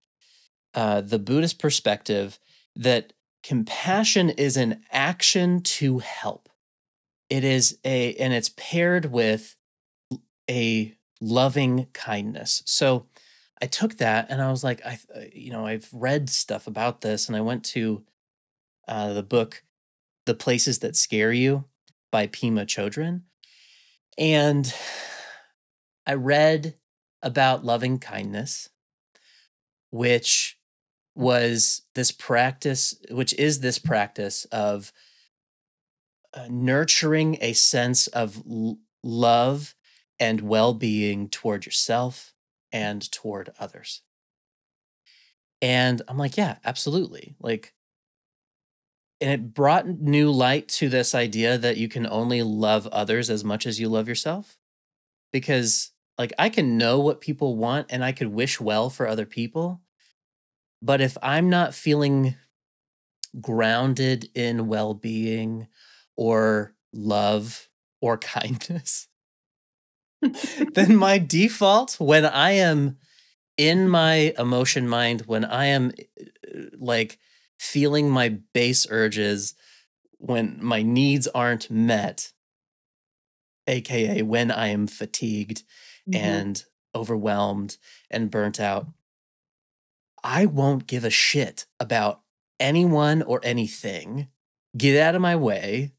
uh, 0.74 1.02
the 1.02 1.18
Buddhist 1.18 1.58
perspective 1.58 2.38
that 2.74 3.12
compassion 3.42 4.30
is 4.30 4.56
an 4.56 4.82
action 4.90 5.60
to 5.60 5.98
help. 5.98 6.48
It 7.28 7.44
is 7.44 7.78
a, 7.84 8.14
and 8.14 8.32
it's 8.32 8.50
paired 8.56 9.06
with 9.06 9.56
a 10.48 10.94
loving 11.20 11.86
kindness. 11.92 12.62
So 12.66 13.06
I 13.60 13.66
took 13.66 13.96
that 13.96 14.26
and 14.30 14.40
I 14.42 14.50
was 14.50 14.62
like, 14.62 14.84
I, 14.84 14.98
uh, 15.14 15.20
you 15.32 15.50
know, 15.50 15.66
I've 15.66 15.88
read 15.92 16.28
stuff 16.28 16.66
about 16.66 17.00
this, 17.00 17.26
and 17.26 17.36
I 17.36 17.40
went 17.40 17.64
to 17.66 18.04
uh, 18.86 19.12
the 19.12 19.22
book, 19.22 19.64
"The 20.26 20.34
Places 20.34 20.80
That 20.80 20.96
Scare 20.96 21.32
You" 21.32 21.64
by 22.12 22.26
Pema 22.26 22.66
Chodron, 22.66 23.22
and 24.18 24.72
I 26.06 26.14
read 26.14 26.74
about 27.22 27.64
loving 27.64 27.98
kindness, 27.98 28.68
which 29.90 30.58
was 31.14 31.82
this 31.94 32.12
practice, 32.12 32.94
which 33.10 33.32
is 33.34 33.60
this 33.60 33.78
practice 33.78 34.44
of 34.46 34.92
Uh, 36.36 36.48
nurturing 36.50 37.38
a 37.40 37.54
sense 37.54 38.08
of 38.08 38.42
l- 38.46 38.78
love 39.02 39.74
and 40.20 40.42
well-being 40.42 41.30
toward 41.30 41.64
yourself 41.64 42.34
and 42.70 43.10
toward 43.10 43.54
others. 43.58 44.02
And 45.62 46.02
I'm 46.08 46.18
like, 46.18 46.36
yeah, 46.36 46.56
absolutely. 46.62 47.36
Like, 47.40 47.72
and 49.18 49.30
it 49.30 49.54
brought 49.54 49.88
new 49.88 50.30
light 50.30 50.68
to 50.68 50.90
this 50.90 51.14
idea 51.14 51.56
that 51.56 51.78
you 51.78 51.88
can 51.88 52.06
only 52.06 52.42
love 52.42 52.86
others 52.88 53.30
as 53.30 53.42
much 53.42 53.66
as 53.66 53.80
you 53.80 53.88
love 53.88 54.06
yourself. 54.06 54.58
Because, 55.32 55.92
like, 56.18 56.34
I 56.38 56.50
can 56.50 56.76
know 56.76 57.00
what 57.00 57.22
people 57.22 57.56
want 57.56 57.86
and 57.88 58.04
I 58.04 58.12
could 58.12 58.28
wish 58.28 58.60
well 58.60 58.90
for 58.90 59.08
other 59.08 59.24
people. 59.24 59.80
But 60.82 61.00
if 61.00 61.16
I'm 61.22 61.48
not 61.48 61.74
feeling 61.74 62.34
grounded 63.40 64.28
in 64.34 64.68
well 64.68 64.92
being 64.92 65.68
or 66.16 66.74
love 66.92 67.68
or 68.00 68.18
kindness, 68.18 69.08
then 70.74 70.96
my 70.96 71.18
default 71.18 71.96
when 72.00 72.24
I 72.24 72.52
am 72.52 72.98
in 73.56 73.88
my 73.88 74.34
emotion 74.38 74.88
mind, 74.88 75.22
when 75.22 75.44
I 75.44 75.66
am 75.66 75.92
uh, 76.20 76.60
like 76.78 77.18
feeling 77.58 78.10
my 78.10 78.38
base 78.54 78.86
urges, 78.90 79.54
when 80.18 80.58
my 80.60 80.82
needs 80.82 81.26
aren't 81.28 81.70
met, 81.70 82.32
aka 83.66 84.22
when 84.22 84.50
I 84.50 84.68
am 84.68 84.86
fatigued 84.86 85.62
Mhm. 86.08 86.14
and 86.22 86.64
overwhelmed 86.94 87.76
and 88.10 88.30
burnt 88.30 88.60
out, 88.60 88.88
I 90.22 90.46
won't 90.46 90.86
give 90.86 91.04
a 91.04 91.10
shit 91.10 91.66
about 91.78 92.22
anyone 92.58 93.22
or 93.22 93.40
anything. 93.42 94.28
Get 94.76 95.00
out 95.00 95.14
of 95.14 95.22
my 95.22 95.36
way. 95.36 95.92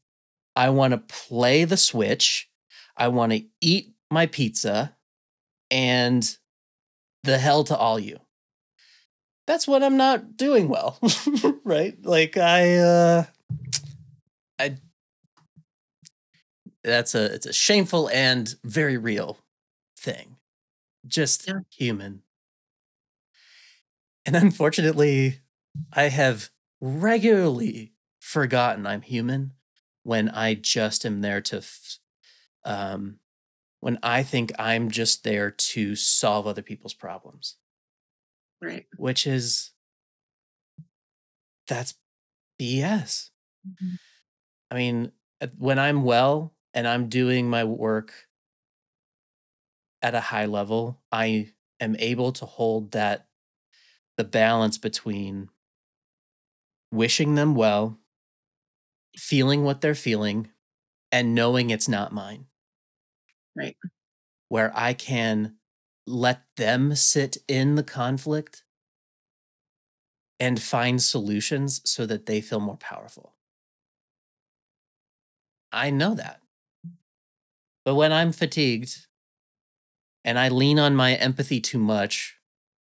I 0.58 0.70
want 0.70 0.90
to 0.90 0.98
play 0.98 1.64
the 1.64 1.76
Switch. 1.76 2.50
I 2.96 3.06
want 3.06 3.30
to 3.30 3.44
eat 3.60 3.94
my 4.10 4.26
pizza 4.26 4.96
and 5.70 6.36
the 7.22 7.38
hell 7.38 7.62
to 7.62 7.76
all 7.76 8.00
you. 8.00 8.18
That's 9.46 9.68
what 9.68 9.84
I'm 9.84 9.96
not 9.96 10.36
doing 10.36 10.68
well, 10.68 10.98
right? 11.64 11.96
Like 12.04 12.36
I 12.36 12.76
uh 12.76 13.24
I 14.58 14.76
that's 16.82 17.14
a 17.14 17.24
it's 17.34 17.46
a 17.46 17.52
shameful 17.52 18.08
and 18.10 18.54
very 18.64 18.96
real 18.96 19.38
thing. 19.96 20.36
Just 21.06 21.46
Yeah. 21.46 21.60
human. 21.70 22.22
And 24.26 24.36
unfortunately, 24.36 25.40
I 25.92 26.04
have 26.04 26.50
regularly 26.80 27.92
forgotten 28.20 28.86
I'm 28.86 29.02
human 29.02 29.52
when 30.08 30.30
I 30.30 30.54
just 30.54 31.04
am 31.04 31.20
there 31.20 31.42
to 31.42 31.62
um 32.64 33.20
when 33.80 33.98
I 34.02 34.22
think 34.24 34.52
I'm 34.58 34.90
just 34.90 35.24
there 35.24 35.50
to 35.50 35.96
solve 35.96 36.46
other 36.46 36.62
people's 36.62 36.94
problems, 36.94 37.56
Right. 38.60 38.86
which 38.96 39.26
is 39.26 39.70
that's 41.66 41.94
BS. 42.58 43.30
Mhm. 43.66 43.98
I 44.70 44.74
mean, 44.76 45.12
when 45.56 45.78
I'm 45.78 46.02
well 46.02 46.54
and 46.74 46.86
I'm 46.86 47.08
doing 47.08 47.48
my 47.48 47.64
work 47.64 48.28
at 50.02 50.14
a 50.14 50.20
high 50.20 50.46
level, 50.46 51.00
I 51.10 51.52
am 51.80 51.96
able 51.98 52.32
to 52.32 52.46
hold 52.46 52.92
that 52.92 53.26
the 54.16 54.24
balance 54.24 54.78
between 54.78 55.50
wishing 56.92 57.34
them 57.34 57.54
well, 57.54 57.98
feeling 59.18 59.64
what 59.64 59.80
they're 59.82 59.94
feeling, 59.94 60.48
and 61.12 61.34
knowing 61.34 61.70
it's 61.70 61.88
not 61.88 62.12
mine. 62.12 62.46
Right. 63.56 63.76
Where 64.48 64.72
I 64.76 64.94
can 64.94 65.56
let 66.06 66.44
them 66.56 66.94
sit 66.94 67.38
in 67.48 67.74
the 67.74 67.82
conflict 67.82 68.64
and 70.40 70.62
find 70.62 71.02
solutions 71.02 71.80
so 71.84 72.06
that 72.06 72.26
they 72.26 72.40
feel 72.40 72.60
more 72.60 72.76
powerful. 72.76 73.34
I 75.72 75.90
know 75.90 76.14
that. 76.14 76.40
But 77.84 77.96
when 77.96 78.12
I'm 78.12 78.32
fatigued 78.32 79.06
and 80.24 80.38
I 80.38 80.48
lean 80.48 80.78
on 80.78 80.94
my 80.94 81.14
empathy 81.14 81.60
too 81.60 81.78
much, 81.78 82.37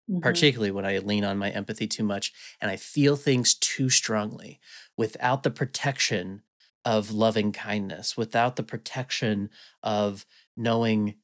Mhm. 0.09 0.21
particularly 0.23 0.71
when 0.71 0.87
I 0.87 0.99
lean 0.99 1.25
on 1.25 1.39
my 1.39 1.51
empathy 1.51 1.87
too 1.87 2.05
much 2.05 2.33
and 2.61 2.71
I 2.71 2.77
feel 2.77 3.17
things 3.17 3.55
too 3.55 3.91
strongly 3.91 4.61
without 4.97 5.43
the 5.43 5.51
protection 5.51 6.43
of 6.85 7.11
loving 7.11 7.53
kindness, 7.53 8.17
without 8.17 8.57
the 8.57 8.63
protection 8.63 9.51
of 9.83 10.27
knowing 10.57 11.17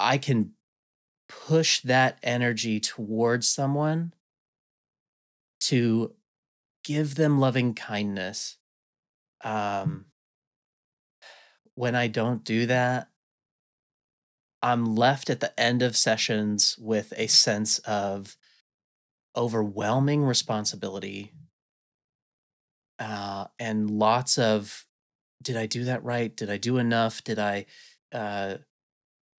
I 0.00 0.16
can 0.18 0.54
push 1.28 1.80
that 1.82 2.18
energy 2.22 2.80
towards 2.80 3.48
someone 3.48 4.14
to 5.60 6.14
give 6.84 7.14
them 7.16 7.40
loving 7.40 7.74
kindness. 7.74 8.58
Um, 9.42 10.06
when 11.74 11.94
I 11.94 12.08
don't 12.08 12.44
do 12.44 12.66
that, 12.66 13.08
I'm 14.66 14.96
left 14.96 15.30
at 15.30 15.38
the 15.38 15.58
end 15.58 15.80
of 15.80 15.96
sessions 15.96 16.76
with 16.76 17.12
a 17.16 17.28
sense 17.28 17.78
of 17.80 18.36
overwhelming 19.36 20.24
responsibility 20.24 21.32
uh, 22.98 23.44
and 23.60 23.88
lots 23.88 24.38
of 24.38 24.84
did 25.40 25.56
I 25.56 25.66
do 25.66 25.84
that 25.84 26.02
right? 26.02 26.36
Did 26.36 26.50
I 26.50 26.56
do 26.56 26.78
enough? 26.78 27.22
Did 27.22 27.38
I 27.38 27.66
uh, 28.10 28.56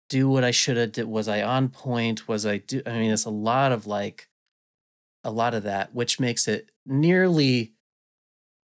do 0.07 0.29
what 0.29 0.45
I 0.45 0.51
should 0.51 0.77
have? 0.77 0.93
Did 0.93 1.07
was 1.07 1.27
I 1.27 1.41
on 1.41 1.67
point? 1.67 2.29
Was 2.29 2.45
I 2.45 2.59
do? 2.59 2.81
I 2.85 2.91
mean, 2.93 3.11
it's 3.11 3.25
a 3.25 3.29
lot 3.29 3.73
of 3.73 3.85
like 3.85 4.29
a 5.25 5.31
lot 5.31 5.53
of 5.53 5.63
that, 5.63 5.93
which 5.93 6.21
makes 6.21 6.47
it 6.47 6.71
nearly 6.85 7.73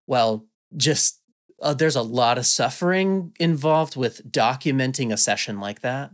well 0.07 0.47
just 0.75 1.21
uh, 1.61 1.75
there's 1.75 1.97
a 1.97 2.03
lot 2.03 2.39
of 2.39 2.47
suffering 2.47 3.35
involved 3.39 3.95
with 3.95 4.33
documenting 4.33 5.13
a 5.13 5.19
session 5.19 5.61
like 5.61 5.81
that 5.83 6.13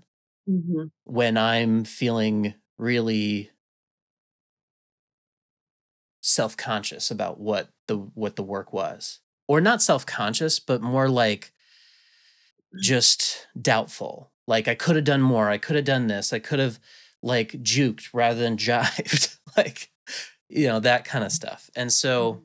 Mhm. 0.48 0.90
when 1.04 1.36
I'm 1.36 1.84
feeling 1.84 2.54
really 2.78 3.50
self-conscious 6.22 7.10
about 7.10 7.40
what 7.40 7.68
the 7.88 7.96
what 7.96 8.36
the 8.36 8.42
work 8.42 8.72
was. 8.72 9.18
Or 9.48 9.60
not 9.60 9.82
self-conscious, 9.82 10.60
but 10.60 10.80
more 10.80 11.08
like 11.08 11.52
just 12.80 13.46
doubtful. 13.60 14.32
Like 14.46 14.68
I 14.68 14.74
could 14.74 14.96
have 14.96 15.04
done 15.04 15.22
more. 15.22 15.48
I 15.50 15.58
could 15.58 15.76
have 15.76 15.84
done 15.84 16.06
this. 16.06 16.32
I 16.32 16.38
could 16.38 16.58
have 16.58 16.78
like 17.22 17.52
juked 17.62 18.08
rather 18.12 18.40
than 18.40 18.56
jived. 18.58 19.36
like 19.56 19.90
you 20.48 20.66
know, 20.68 20.80
that 20.80 21.04
kind 21.04 21.24
of 21.24 21.32
stuff. 21.32 21.70
And 21.76 21.92
so 21.92 22.42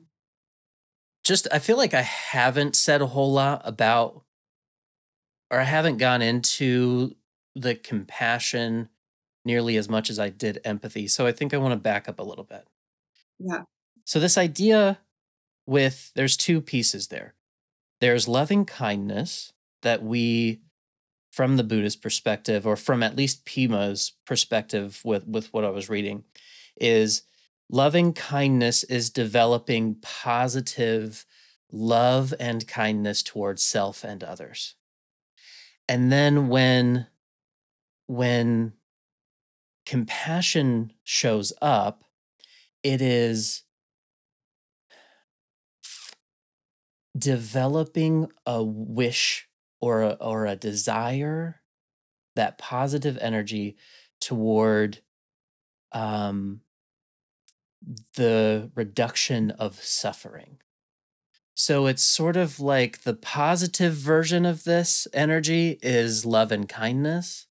just 1.24 1.48
I 1.52 1.58
feel 1.58 1.76
like 1.76 1.94
I 1.94 2.02
haven't 2.02 2.76
said 2.76 3.02
a 3.02 3.06
whole 3.06 3.32
lot 3.32 3.62
about 3.64 4.22
or 5.50 5.60
I 5.60 5.64
haven't 5.64 5.98
gone 5.98 6.22
into 6.22 7.14
the 7.60 7.74
compassion 7.74 8.88
nearly 9.44 9.76
as 9.76 9.88
much 9.88 10.10
as 10.10 10.18
I 10.18 10.28
did 10.28 10.60
empathy. 10.64 11.08
So 11.08 11.26
I 11.26 11.32
think 11.32 11.54
I 11.54 11.58
want 11.58 11.72
to 11.72 11.76
back 11.76 12.08
up 12.08 12.18
a 12.18 12.24
little 12.24 12.44
bit. 12.44 12.66
Yeah. 13.38 13.62
So 14.04 14.20
this 14.20 14.38
idea 14.38 14.98
with 15.66 16.12
there's 16.14 16.36
two 16.36 16.60
pieces 16.60 17.08
there. 17.08 17.34
There's 18.00 18.28
loving 18.28 18.64
kindness 18.64 19.52
that 19.82 20.02
we 20.02 20.60
from 21.30 21.56
the 21.56 21.64
Buddhist 21.64 22.02
perspective 22.02 22.66
or 22.66 22.76
from 22.76 23.02
at 23.02 23.16
least 23.16 23.44
Pema's 23.44 24.12
perspective 24.26 25.00
with 25.04 25.26
with 25.26 25.52
what 25.52 25.64
I 25.64 25.70
was 25.70 25.88
reading 25.88 26.24
is 26.80 27.22
loving 27.70 28.12
kindness 28.12 28.82
is 28.84 29.10
developing 29.10 29.96
positive 30.00 31.24
love 31.70 32.32
and 32.40 32.66
kindness 32.66 33.22
towards 33.22 33.62
self 33.62 34.04
and 34.04 34.24
others. 34.24 34.74
And 35.88 36.10
then 36.10 36.48
when 36.48 37.06
when 38.08 38.72
compassion 39.86 40.92
shows 41.04 41.52
up, 41.62 42.02
it 42.82 43.00
is 43.00 43.62
developing 47.16 48.30
a 48.44 48.62
wish 48.62 49.48
or 49.80 50.02
a, 50.02 50.10
or 50.20 50.46
a 50.46 50.56
desire 50.56 51.60
that 52.34 52.58
positive 52.58 53.18
energy 53.20 53.76
toward 54.20 54.98
um, 55.92 56.60
the 58.14 58.70
reduction 58.74 59.50
of 59.52 59.82
suffering. 59.82 60.58
So 61.54 61.86
it's 61.86 62.04
sort 62.04 62.36
of 62.36 62.60
like 62.60 63.02
the 63.02 63.14
positive 63.14 63.94
version 63.94 64.46
of 64.46 64.62
this 64.62 65.08
energy 65.12 65.78
is 65.82 66.24
love 66.24 66.52
and 66.52 66.68
kindness, 66.68 67.47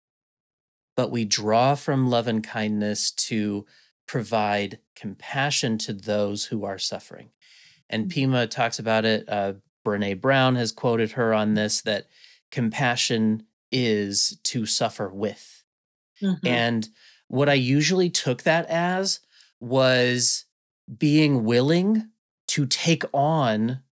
but 0.98 1.12
we 1.12 1.26
draw 1.26 1.76
from 1.76 2.10
love 2.10 2.28
and 2.28 2.44
kindness 2.44 3.12
to 3.12 3.66
provide 4.08 4.80
compassion 4.96 5.78
to 5.80 5.94
those 5.94 6.46
who 6.48 6.66
are 6.66 6.80
suffering. 6.80 7.32
And 7.90 8.12
Pema 8.12 8.50
talks 8.50 8.80
about 8.80 9.06
it. 9.06 9.30
Uh, 9.30 9.56
Brene 9.86 10.20
Brown 10.20 10.56
has 10.58 10.74
quoted 10.74 11.14
her 11.14 11.34
on 11.34 11.54
this 11.54 11.82
that 11.84 12.08
compassion 12.52 13.46
is 13.72 14.40
to 14.44 14.66
suffer 14.66 15.10
with. 15.10 15.64
Mhm. 16.22 16.40
And 16.46 16.90
what 17.28 17.50
I 17.50 17.56
usually 17.56 18.10
took 18.10 18.44
that 18.44 18.66
as 18.68 19.22
was 19.60 20.46
being 20.98 21.46
willing 21.46 22.10
to 22.48 22.66
take 22.66 23.04
on 23.14 23.84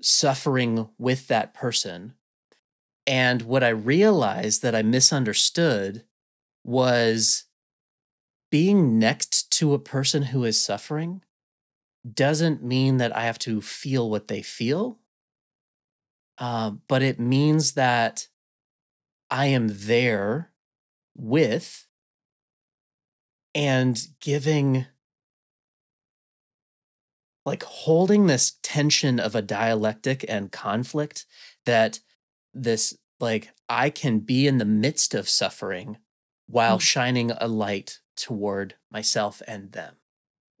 suffering 0.00 0.88
with 0.98 1.28
that 1.28 1.54
person. 1.54 2.14
And 3.08 3.42
what 3.42 3.64
I 3.64 3.70
realized 3.70 4.62
that 4.62 4.74
I 4.76 4.82
misunderstood 4.82 6.04
was 6.64 7.46
being 8.50 8.98
next 8.98 9.50
to 9.52 9.74
a 9.74 9.78
person 9.78 10.24
who 10.24 10.44
is 10.44 10.62
suffering 10.62 11.22
doesn't 12.12 12.62
mean 12.62 12.98
that 12.98 13.16
I 13.16 13.22
have 13.24 13.38
to 13.40 13.60
feel 13.62 14.10
what 14.10 14.28
they 14.28 14.42
feel, 14.42 14.98
uh, 16.38 16.70
but 16.88 17.02
it 17.02 17.18
means 17.18 17.72
that 17.72 18.28
I 19.30 19.46
am 19.46 19.68
there 19.68 20.52
with 21.16 21.86
and 23.54 23.98
giving 24.20 24.86
like 27.44 27.62
holding 27.62 28.26
this 28.26 28.58
tension 28.62 29.18
of 29.18 29.34
a 29.34 29.42
dialectic 29.42 30.24
and 30.28 30.52
conflict 30.52 31.24
that 31.64 32.00
this 32.54 32.96
like 33.20 33.50
I 33.68 33.90
can 33.90 34.20
be 34.20 34.46
in 34.46 34.58
the 34.58 34.64
midst 34.64 35.14
of 35.14 35.28
suffering 35.28 35.98
while 36.46 36.78
Mm. 36.78 36.82
shining 36.82 37.30
a 37.32 37.48
light 37.48 38.00
toward 38.16 38.74
myself 38.90 39.42
and 39.46 39.72
them. 39.72 39.96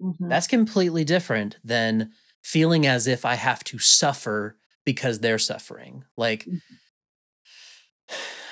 Mhm. 0.00 0.28
That's 0.28 0.46
completely 0.46 1.04
different 1.04 1.56
than 1.64 2.12
feeling 2.42 2.86
as 2.86 3.06
if 3.06 3.24
I 3.24 3.34
have 3.34 3.64
to 3.64 3.78
suffer 3.78 4.56
because 4.84 5.20
they're 5.20 5.38
suffering. 5.38 6.04
Like, 6.16 6.44
Mhm. 6.44 6.60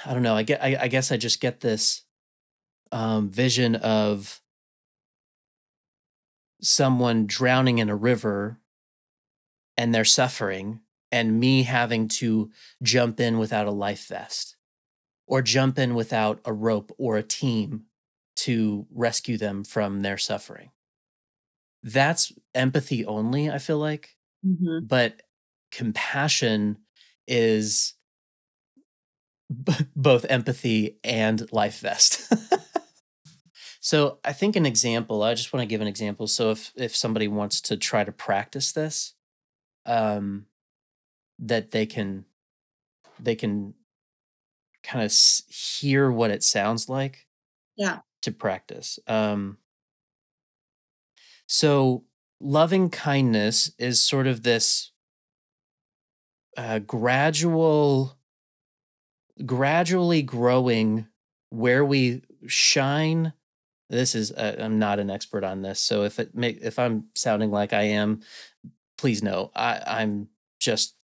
I 0.05 0.13
don't 0.15 0.23
know. 0.23 0.37
I 0.37 0.43
get. 0.45 0.63
I, 0.63 0.77
I 0.83 0.89
guess 0.89 1.11
I 1.11 1.17
just 1.17 1.41
get 1.41 1.61
this 1.61 2.03
um, 2.93 3.29
vision 3.31 3.75
of 3.77 4.41
someone 6.61 7.27
drowning 7.27 7.79
in 7.79 7.89
a 7.89 7.97
river 7.97 8.59
and 9.77 9.95
they're 9.95 10.05
suffering, 10.05 10.81
and 11.17 11.41
me 11.41 11.63
having 11.63 12.09
to 12.09 12.51
jump 12.83 13.21
in 13.21 13.39
without 13.39 13.67
a 13.67 13.71
life 13.87 14.07
vest 14.09 14.57
or 15.27 15.41
jump 15.43 15.79
in 15.79 15.95
without 15.95 16.41
a 16.45 16.53
rope 16.53 16.93
or 16.99 17.17
a 17.17 17.23
team 17.23 17.85
to 18.37 18.87
rescue 18.95 19.39
them 19.39 19.65
from 19.65 20.01
their 20.03 20.19
suffering. 20.19 20.71
That's 21.83 22.33
empathy 22.55 23.05
only, 23.07 23.51
I 23.51 23.59
feel 23.59 23.79
like. 23.79 24.17
Mhm. 24.45 24.87
But 24.87 25.23
compassion 25.71 26.79
is 27.27 27.95
b- 29.65 29.87
both 29.95 30.27
empathy 30.29 30.99
and 31.05 31.51
life 31.53 31.81
vest. 31.81 32.33
so 33.81 34.19
I 34.25 34.33
think 34.33 34.57
an 34.57 34.67
example, 34.67 35.23
I 35.23 35.35
just 35.35 35.53
want 35.53 35.63
to 35.63 35.67
give 35.67 35.81
an 35.81 35.87
example. 35.87 36.27
So 36.27 36.51
if 36.51 36.73
if 36.77 36.97
somebody 36.97 37.29
wants 37.29 37.61
to 37.63 37.77
try 37.77 38.05
to 38.05 38.13
practice 38.13 38.73
this, 38.73 39.15
um, 39.87 40.47
that 41.39 41.71
they 41.71 41.87
can 41.87 42.25
they 43.19 43.37
can 43.37 43.75
kind 44.83 45.05
of 45.05 45.13
hear 45.49 46.11
what 46.11 46.31
it 46.31 46.43
sounds 46.43 46.89
like 46.89 47.27
Yeah. 47.77 48.01
to 48.23 48.33
practice. 48.33 48.99
Um, 49.07 49.59
So, 51.47 52.05
loving 52.41 52.91
kindness 52.91 53.73
is 53.79 54.01
sort 54.03 54.27
of 54.27 54.43
this 54.43 54.93
uh, 56.57 56.79
gradual, 56.81 58.17
gradually 59.45 60.23
growing 60.23 61.07
where 61.51 61.85
we 61.85 62.23
shine. 62.47 63.33
This 63.91 64.15
is 64.15 64.33
uh, 64.33 64.57
I'm 64.59 64.79
not 64.79 64.99
an 64.99 65.11
expert 65.11 65.45
on 65.45 65.63
this, 65.63 65.81
so 65.81 66.05
if 66.05 66.19
it 66.19 66.35
make 66.35 66.59
if 66.63 66.79
I'm 66.79 67.09
sounding 67.15 67.51
like 67.51 67.73
I 67.73 67.83
am, 67.83 68.23
please 68.99 69.23
know 69.23 69.53
I, 69.57 69.83
I'm 69.87 70.31
just 70.61 70.96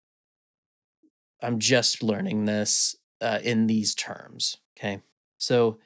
I'm 1.42 1.58
just 1.58 2.02
learning 2.02 2.44
this 2.44 2.96
uh, 3.20 3.40
in 3.42 3.66
these 3.66 3.94
terms. 3.94 4.58
Okay, 4.78 5.02
so 5.38 5.78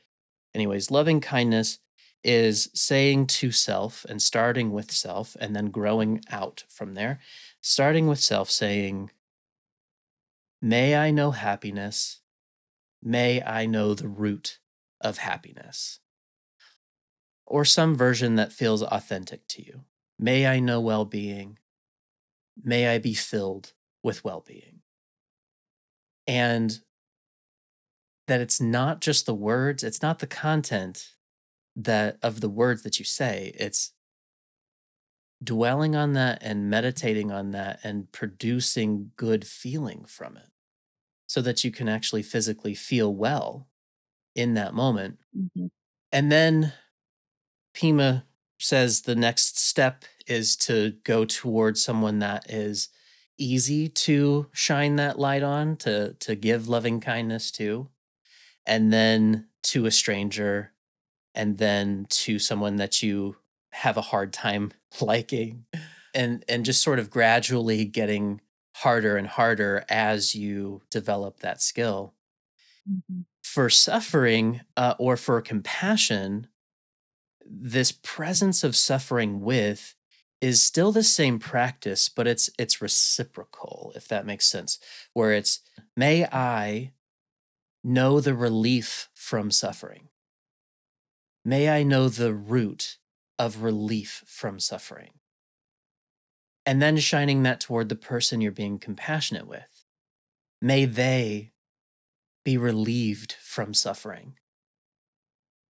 anyways, 0.54 0.90
loving 0.90 1.20
kindness 1.20 1.78
is 2.22 2.68
saying 2.74 3.26
to 3.26 3.52
self 3.52 4.04
and 4.08 4.20
starting 4.20 4.72
with 4.72 4.90
self 4.90 5.36
and 5.38 5.54
then 5.54 5.66
growing 5.66 6.20
out 6.30 6.64
from 6.68 6.94
there. 6.94 7.20
Starting 7.60 8.08
with 8.08 8.18
self, 8.18 8.50
saying, 8.50 9.10
May 10.60 10.96
I 10.96 11.10
know 11.10 11.30
happiness. 11.30 12.20
May 13.02 13.42
I 13.42 13.66
know 13.66 13.94
the 13.94 14.08
root 14.08 14.58
of 15.00 15.18
happiness. 15.18 16.00
Or 17.46 17.64
some 17.64 17.94
version 17.94 18.34
that 18.36 18.52
feels 18.52 18.82
authentic 18.82 19.46
to 19.48 19.64
you. 19.64 19.84
May 20.18 20.46
I 20.46 20.58
know 20.58 20.80
well 20.80 21.04
being. 21.04 21.58
May 22.60 22.88
I 22.88 22.98
be 22.98 23.14
filled 23.14 23.74
with 24.02 24.24
well 24.24 24.42
being. 24.44 24.80
And 26.28 26.80
that 28.26 28.40
it's 28.40 28.60
not 28.60 29.00
just 29.00 29.26
the 29.26 29.34
words, 29.34 29.82
it's 29.82 30.02
not 30.02 30.18
the 30.18 30.26
content 30.26 31.12
that 31.76 32.18
of 32.22 32.40
the 32.40 32.48
words 32.48 32.82
that 32.82 32.98
you 32.98 33.04
say, 33.04 33.52
it's 33.58 33.92
dwelling 35.42 35.94
on 35.94 36.14
that 36.14 36.38
and 36.42 36.70
meditating 36.70 37.30
on 37.30 37.50
that 37.50 37.78
and 37.84 38.10
producing 38.10 39.10
good 39.16 39.46
feeling 39.46 40.04
from 40.06 40.36
it 40.36 40.48
so 41.26 41.42
that 41.42 41.64
you 41.64 41.70
can 41.70 41.88
actually 41.88 42.22
physically 42.22 42.74
feel 42.74 43.14
well 43.14 43.68
in 44.34 44.54
that 44.54 44.74
moment. 44.74 45.18
Mhm. 45.36 45.70
And 46.12 46.32
then 46.32 46.72
Pema 47.74 48.24
says 48.58 49.02
the 49.02 49.14
next 49.16 49.58
step 49.58 50.04
is 50.26 50.56
to 50.56 50.92
go 51.04 51.24
towards 51.24 51.82
someone 51.82 52.18
that 52.20 52.50
is 52.50 52.88
easy 53.38 53.88
to 53.88 54.48
shine 54.52 54.96
that 54.96 55.18
light 55.18 55.42
on, 55.42 55.76
to 55.78 56.14
to 56.20 56.34
give 56.36 56.68
loving 56.68 57.00
kindness 57.00 57.50
to, 57.52 57.88
and 58.66 58.92
then 58.92 59.48
to 59.64 59.86
a 59.86 59.90
stranger, 59.90 60.72
and 61.34 61.58
then 61.58 62.06
to 62.10 62.38
someone 62.38 62.76
that 62.76 63.02
you 63.02 63.36
have 63.72 63.96
a 63.96 64.02
hard 64.02 64.32
time 64.32 64.72
liking, 65.00 65.66
and 66.14 66.44
and 66.48 66.64
just 66.64 66.82
sort 66.82 66.98
of 67.00 67.10
gradually 67.10 67.84
getting 67.84 68.40
harder 68.76 69.16
and 69.16 69.28
harder 69.28 69.84
as 69.88 70.34
you 70.34 70.82
develop 70.90 71.40
that 71.40 71.62
skill. 71.62 72.14
Mhm. 72.86 73.26
For 73.42 73.70
suffering 73.70 74.60
uh, 74.76 74.94
or 74.98 75.16
for 75.16 75.40
compassion, 75.40 76.48
this 77.46 77.92
presence 77.92 78.64
of 78.64 78.76
suffering 78.76 79.42
with 79.42 79.95
is 80.40 80.62
still 80.62 80.92
the 80.92 81.02
same 81.02 81.38
practice 81.38 82.08
but 82.08 82.26
it's 82.26 82.50
it's 82.58 82.82
reciprocal 82.82 83.92
if 83.96 84.06
that 84.06 84.26
makes 84.26 84.46
sense 84.46 84.78
where 85.14 85.32
it's 85.32 85.60
may 85.96 86.26
i 86.26 86.92
know 87.86 88.20
the 88.20 88.34
relief 88.34 89.08
from 89.14 89.50
suffering? 89.50 90.08
May 91.44 91.68
i 91.68 91.84
know 91.84 92.08
the 92.08 92.34
root 92.34 92.98
of 93.38 93.62
relief 93.62 94.24
from 94.26 94.58
suffering? 94.58 95.12
And 96.66 96.82
then 96.82 96.96
shining 96.96 97.44
that 97.44 97.60
toward 97.60 97.88
the 97.88 97.94
person 97.94 98.40
you're 98.40 98.50
being 98.50 98.80
compassionate 98.80 99.46
with. 99.46 99.84
May 100.60 100.84
they 100.84 101.52
be 102.44 102.58
relieved 102.58 103.34
from 103.34 103.72
suffering? 103.72 104.34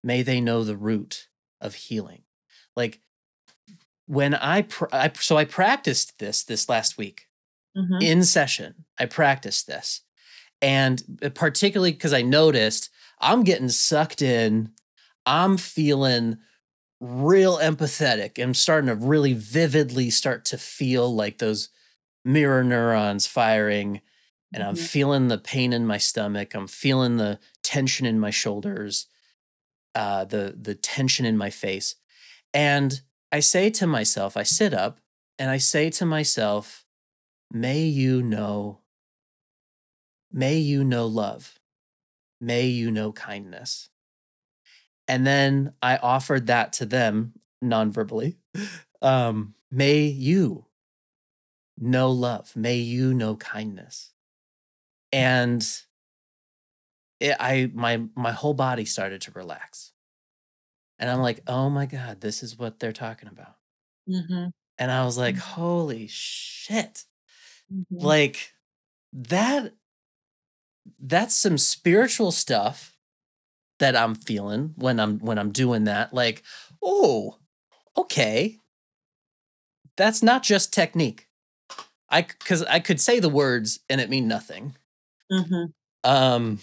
May 0.03 0.23
they 0.23 0.41
know 0.41 0.65
the 0.65 0.77
root 0.77 1.29
of 1.61 1.75
healing? 1.75 2.23
Like 2.75 3.01
when 4.07 4.35
I, 4.35 4.63
pr- 4.63 4.87
I 4.93 5.11
so 5.15 5.37
I 5.37 5.45
practiced 5.45 6.19
this 6.19 6.45
this 6.45 6.69
last 6.69 6.99
week 6.99 7.29
Mhm. 7.77 8.03
in 8.03 8.25
session. 8.25 8.87
I 8.99 9.07
practiced 9.07 9.67
this, 9.67 10.03
and 10.63 11.03
uh, 11.23 11.31
particularly 11.31 11.93
because 11.93 12.13
I 12.15 12.23
noticed 12.23 12.91
I'm 13.21 13.45
getting 13.45 13.69
sucked 13.71 14.23
in. 14.23 14.73
I'm 15.27 15.57
feeling 15.59 16.39
real 17.01 17.59
empathetic. 17.59 18.43
I'm 18.43 18.55
starting 18.55 18.89
to 18.89 18.95
really 18.97 19.35
vividly 19.35 20.11
start 20.11 20.45
to 20.47 20.59
feel 20.59 21.15
like 21.15 21.39
those 21.39 21.69
mirror 22.25 22.65
neurons 22.65 23.27
firing, 23.27 24.01
and 24.55 24.63
I'm 24.63 24.77
Mhm. 24.77 24.89
feeling 24.89 25.29
the 25.29 25.39
pain 25.39 25.73
in 25.73 25.87
my 25.87 25.99
stomach. 25.99 26.55
I'm 26.55 26.69
feeling 26.69 27.17
the 27.19 27.39
tension 27.63 28.07
in 28.07 28.19
my 28.21 28.31
shoulders, 28.31 29.07
uh, 29.95 30.25
the 30.25 30.55
the 30.61 30.75
tension 30.75 31.27
in 31.27 31.37
my 31.37 31.51
face, 31.51 31.97
and 32.55 33.01
I 33.37 33.41
say 33.41 33.69
to 33.69 33.87
myself, 33.87 34.35
I 34.35 34.45
sit 34.45 34.73
up 34.73 34.99
and 35.39 35.51
I 35.51 35.59
say 35.59 35.91
to 35.91 36.07
myself, 36.07 36.87
may 37.53 37.83
you 37.83 38.23
know, 38.23 38.79
may 40.33 40.57
you 40.57 40.83
know 40.83 41.07
love, 41.07 41.61
may 42.41 42.65
you 42.65 42.91
know 42.91 43.13
kindness. 43.13 43.91
And 45.07 45.27
then 45.27 45.75
I 45.83 45.99
offered 45.99 46.47
that 46.47 46.73
to 46.79 46.87
them 46.87 47.35
non-verbally. 47.61 48.39
Um, 49.03 49.55
may 49.71 50.05
you 50.05 50.65
know 51.77 52.11
love, 52.11 52.57
may 52.57 52.77
you 52.77 53.13
know 53.13 53.37
kindness. 53.37 54.15
And 55.13 55.61
it, 57.21 57.37
I 57.39 57.71
my 57.75 58.01
my 58.15 58.33
whole 58.33 58.55
body 58.55 58.87
started 58.87 59.21
to 59.21 59.33
relax. 59.33 59.93
And 60.99 61.11
I'm 61.11 61.21
like, 61.21 61.43
oh 61.47 61.69
my 61.71 61.87
God, 61.87 62.21
this 62.21 62.43
is 62.43 62.59
what 62.59 62.79
they're 62.81 62.93
talking 62.93 63.29
about. 63.29 63.57
Mhm. 64.09 64.53
And 64.79 64.91
I 64.91 65.05
was 65.05 65.19
like, 65.19 65.37
Mhm. 65.37 65.41
holy 65.41 66.07
shit. 66.09 67.05
Mhm. 67.73 67.85
like 67.91 68.55
that 69.13 69.75
that's 71.01 71.35
some 71.37 71.59
spiritual 71.59 72.31
stuff 72.33 72.97
that 73.79 73.97
i'm 73.97 74.15
feeling 74.15 74.73
when 74.77 74.99
i'm 75.01 75.19
when 75.19 75.39
i'm 75.39 75.53
doing 75.53 75.85
that 75.85 76.13
like 76.15 76.43
oh 76.83 77.39
okay 77.97 78.59
that's 79.97 80.23
not 80.23 80.43
just 80.43 80.73
technique 80.73 81.29
i 82.11 82.23
because 82.23 82.63
i 82.65 82.79
could 82.81 83.01
say 83.01 83.21
the 83.21 83.29
words 83.29 83.81
and 83.89 84.01
it 84.01 84.09
mean 84.11 84.29
nothing 84.29 84.77
Mhm. 85.33 85.73
um 86.05 86.59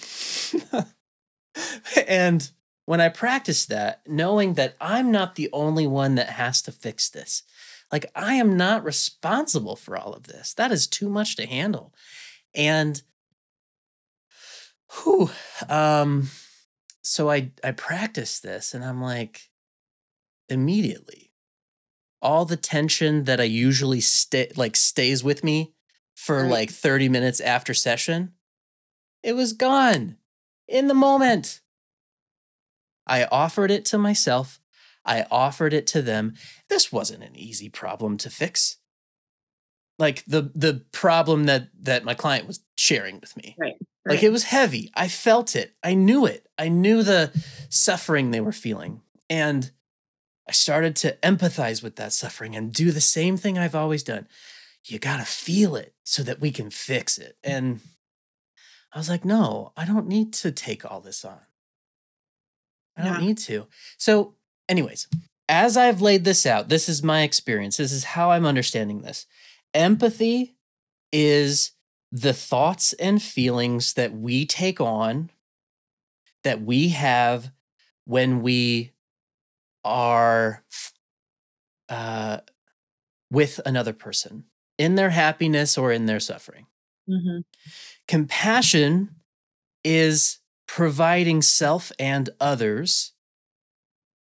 and 2.07 2.49
when 2.85 2.99
i 3.01 3.09
practice 3.09 3.65
that 3.65 4.01
knowing 4.07 4.53
that 4.55 4.75
i'm 4.81 5.11
not 5.11 5.35
the 5.35 5.49
only 5.53 5.87
one 5.87 6.15
that 6.15 6.29
has 6.29 6.61
to 6.61 6.71
fix 6.71 7.09
this. 7.09 7.43
Like 7.91 8.05
i 8.15 8.33
am 8.35 8.57
not 8.57 8.83
responsible 8.83 9.75
for 9.75 9.95
all 9.97 10.13
of 10.13 10.23
this. 10.23 10.53
That 10.53 10.71
is 10.71 10.87
too 10.87 11.09
much 11.09 11.35
to 11.35 11.45
handle. 11.45 11.93
And 12.55 13.01
whew, 15.03 15.29
um 15.69 16.29
so 17.01 17.29
i 17.29 17.51
i 17.63 17.71
practiced 17.71 18.43
this 18.43 18.73
and 18.73 18.83
i'm 18.83 19.01
like 19.01 19.49
immediately 20.49 21.31
all 22.21 22.45
the 22.45 22.57
tension 22.57 23.23
that 23.25 23.39
i 23.39 23.43
usually 23.43 23.99
stay 24.01 24.51
like 24.55 24.75
stays 24.75 25.23
with 25.23 25.43
me 25.43 25.73
for 26.15 26.43
Right. 26.43 26.51
like 26.51 26.69
30 26.69 27.09
minutes 27.09 27.39
after 27.39 27.73
session 27.73 28.33
it 29.23 29.33
was 29.33 29.53
gone 29.53 30.17
in 30.67 30.87
the 30.87 30.93
moment 30.93 31.61
i 33.07 33.25
offered 33.25 33.71
it 33.71 33.85
to 33.85 33.97
myself. 33.97 34.59
I 35.05 35.25
offered 35.29 35.73
it 35.73 35.85
to 35.87 36.01
them. 36.01 36.35
This 36.69 36.91
wasn't 36.91 37.23
an 37.23 37.35
easy 37.35 37.69
problem 37.69 38.17
to 38.19 38.29
fix. 38.29 38.77
Like 39.99 40.23
the 40.25 40.51
the 40.55 40.85
problem 40.91 41.45
that 41.45 41.69
that 41.81 42.03
my 42.03 42.13
client 42.13 42.47
was 42.47 42.61
sharing 42.75 43.19
with 43.19 43.35
me. 43.37 43.55
Right. 43.59 43.75
like 44.05 44.23
it 44.23 44.31
was 44.31 44.45
heavy. 44.45 44.91
I 44.95 45.07
felt 45.07 45.55
it. 45.55 45.75
I 45.83 45.93
knew 45.93 46.25
it. 46.25 46.47
I 46.57 46.67
knew 46.67 47.03
the 47.03 47.31
suffering 47.69 48.31
they 48.31 48.41
were 48.41 48.51
feeling. 48.51 49.01
And 49.29 49.71
i 50.47 50.51
started 50.51 50.93
to 50.97 51.17
empathize 51.23 51.81
with 51.81 51.95
that 51.95 52.11
suffering 52.11 52.53
and 52.53 52.73
do 52.73 52.91
the 52.91 52.99
same 52.99 53.37
thing 53.37 53.57
i've 53.57 53.75
always 53.75 54.03
done. 54.03 54.27
You 54.85 54.99
got 54.99 55.17
to 55.17 55.25
feel 55.25 55.75
it 55.77 55.93
so 56.03 56.23
that 56.23 56.41
we 56.41 56.51
can 56.51 56.69
fix 56.69 57.17
it. 57.17 57.37
And 57.43 57.79
i 58.93 58.97
was 58.97 59.09
like 59.09 59.25
no 59.25 59.71
i 59.77 59.85
don't 59.85 60.07
need 60.07 60.33
to 60.33 60.51
take 60.51 60.89
all 60.89 61.01
this 61.01 61.23
on 61.23 61.39
i 62.97 63.03
don't 63.03 63.13
Yeah. 63.21 63.25
need 63.27 63.37
to 63.39 63.67
so 63.97 64.35
anyways 64.69 65.07
as 65.49 65.77
i've 65.77 66.01
laid 66.01 66.23
this 66.23 66.45
out 66.45 66.69
this 66.69 66.87
is 66.89 67.03
my 67.03 67.21
experience 67.23 67.77
this 67.77 67.91
is 67.91 68.03
how 68.03 68.31
i'm 68.31 68.45
understanding 68.45 69.01
this 69.01 69.25
empathy 69.73 70.55
is 71.11 71.71
the 72.11 72.33
thoughts 72.33 72.93
and 72.93 73.21
feelings 73.21 73.93
that 73.93 74.13
we 74.15 74.45
take 74.45 74.79
on 74.79 75.29
that 76.43 76.61
we 76.61 76.89
have 76.89 77.51
when 78.05 78.41
we 78.41 78.91
are 79.83 80.63
uh, 81.89 82.37
with 83.31 83.59
another 83.65 83.93
person 83.93 84.45
in 84.77 84.95
their 84.95 85.09
happiness 85.09 85.77
or 85.77 85.91
in 85.91 86.05
their 86.05 86.19
suffering. 86.19 86.67
Mm-hmm. 87.09 87.39
Compassion 88.07 89.15
is 89.83 90.39
providing 90.75 91.39
self 91.39 91.91
and 91.99 92.31
others 92.39 93.11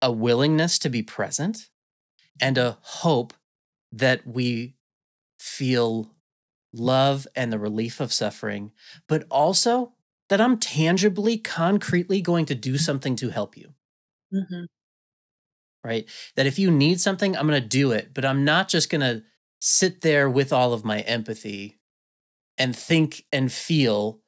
a 0.02 0.12
willingness 0.12 0.78
to 0.78 0.90
be 0.90 1.02
present 1.02 1.70
and 2.42 2.58
a 2.58 2.78
hope 2.82 3.34
that 3.90 4.28
we 4.28 4.76
feel 5.40 6.14
love 6.74 7.26
and 7.38 7.54
the 7.54 7.60
relief 7.60 8.02
of 8.02 8.12
suffering, 8.12 8.70
but 9.08 9.24
also 9.32 9.94
that 10.28 10.42
I'm 10.42 10.58
tangibly, 10.58 11.38
concretely 11.38 12.20
going 12.20 12.44
to 12.48 12.56
do 12.56 12.78
something 12.78 13.16
to 13.16 13.30
help 13.30 13.56
you. 13.56 13.70
Mm-hmm. 14.34 14.66
Right? 15.86 16.06
That 16.36 16.48
if 16.48 16.60
you 16.60 16.70
need 16.70 17.00
something, 17.00 17.38
I'm 17.38 17.48
going 17.48 17.62
to 17.62 17.66
do 17.66 17.94
it, 17.94 18.14
but 18.14 18.26
I'm 18.26 18.44
not 18.44 18.68
just 18.68 18.90
going 18.90 19.00
to 19.00 19.24
sit 19.62 20.02
there 20.02 20.30
with 20.30 20.52
all 20.52 20.74
of 20.74 20.84
my 20.84 21.00
empathy 21.00 21.80
and 22.58 22.76
think 22.76 23.24
and 23.32 23.50
feel 23.50 24.21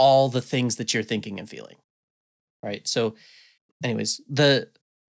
all 0.00 0.30
the 0.30 0.40
things 0.40 0.76
that 0.76 0.94
you're 0.94 1.02
thinking 1.02 1.38
and 1.38 1.48
feeling. 1.48 1.76
Right? 2.62 2.88
So 2.88 3.14
anyways, 3.84 4.20
the 4.28 4.68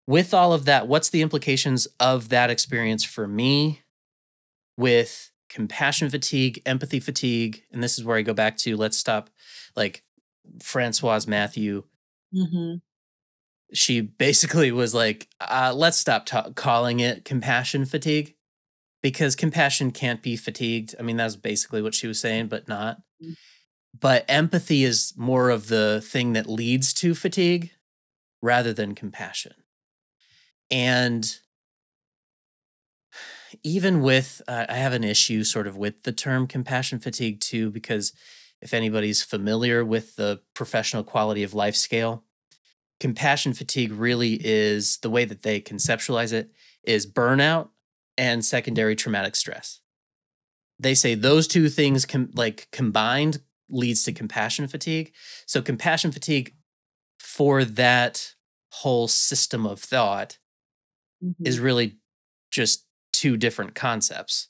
with 0.07 0.35
all 0.35 0.53
of 0.53 0.67
that, 0.67 0.87
what's 0.87 1.09
the 1.09 1.23
implications 1.23 1.89
of 1.99 2.29
that 2.29 2.51
experience 2.51 3.03
for 3.03 3.27
me 3.27 3.81
with 4.77 5.33
compassion 5.49 6.11
fatigue, 6.11 6.61
empathy 6.67 7.01
fatigue? 7.01 7.65
And 7.73 7.83
this 7.83 7.99
is 7.99 8.05
where 8.05 8.19
I 8.19 8.23
go 8.23 8.35
back 8.35 8.59
to 8.59 8.77
let's 8.77 8.99
stop 8.99 9.31
like 9.75 10.05
Francoise 10.63 11.27
Mathieu. 11.27 11.85
Mm-hmm. 12.35 12.77
She 13.73 14.03
basically 14.03 14.71
was 14.71 14.95
like, 14.95 15.29
uh, 15.41 15.73
let's 15.75 15.97
stop 15.97 16.27
ta- 16.27 16.51
calling 16.51 17.01
it 17.01 17.25
compassion 17.25 17.87
fatigue 17.87 18.35
because 19.03 19.35
compassion 19.35 19.91
can't 19.91 20.21
be 20.21 20.37
fatigued. 20.37 20.95
I 21.01 21.03
mean, 21.03 21.17
that's 21.17 21.37
basically 21.37 21.81
what 21.81 21.95
she 21.95 22.07
was 22.07 22.21
saying, 22.21 22.49
but 22.49 22.69
not. 22.69 22.99
Mm-hmm. 23.23 23.33
But 23.99 24.25
empathy 24.29 24.83
is 24.83 25.13
more 25.17 25.51
of 25.51 25.69
the 25.69 26.01
thing 26.05 26.33
that 26.33 26.49
leads 26.49 26.93
to 26.95 27.15
fatigue 27.15 27.71
rather 28.43 28.73
than 28.73 28.95
compassion. 28.95 29.55
And 30.71 31.39
even 33.63 34.01
with, 34.01 34.43
uh, 34.49 34.67
I 34.69 34.75
have 34.75 34.93
an 34.93 35.05
issue 35.05 35.45
sort 35.45 35.67
of 35.67 35.77
with 35.77 36.03
the 36.03 36.13
term 36.13 36.47
compassion 36.47 36.99
fatigue 36.99 37.41
too, 37.41 37.71
because 37.71 38.13
if 38.61 38.75
anybody's 38.75 39.23
familiar 39.23 39.85
with 39.85 40.17
the 40.17 40.41
professional 40.55 41.05
quality 41.05 41.43
of 41.43 41.55
life 41.55 41.77
scale, 41.77 42.25
compassion 42.99 43.55
fatigue 43.55 43.93
really 43.93 44.41
is 44.45 44.99
the 44.99 45.11
way 45.11 45.25
that 45.25 45.43
they 45.43 45.61
conceptualize 45.61 46.33
it 46.33 46.51
is 46.83 47.11
burnout 47.11 47.69
and 48.19 48.45
secondary 48.45 48.97
traumatic 48.97 49.37
stress. 49.37 49.81
They 50.79 50.95
say 50.95 51.15
those 51.15 51.47
two 51.47 51.69
things 51.69 52.05
com- 52.05 52.31
like 52.35 52.69
combined 52.73 53.41
leads 53.69 54.03
to 54.05 54.13
compassion 54.13 54.67
fatigue. 54.69 55.13
So 55.47 55.63
compassion 55.63 56.13
fatigue 56.13 56.55
for 57.19 57.65
that 57.65 58.35
whole 58.71 59.09
system 59.09 59.67
of 59.67 59.81
thought 59.81 60.39
Mm-hmm. 61.25 61.47
is 61.47 61.61
really 61.61 61.97
just 62.51 62.87
two 63.13 63.37
different 63.37 63.75
concepts. 63.75 64.49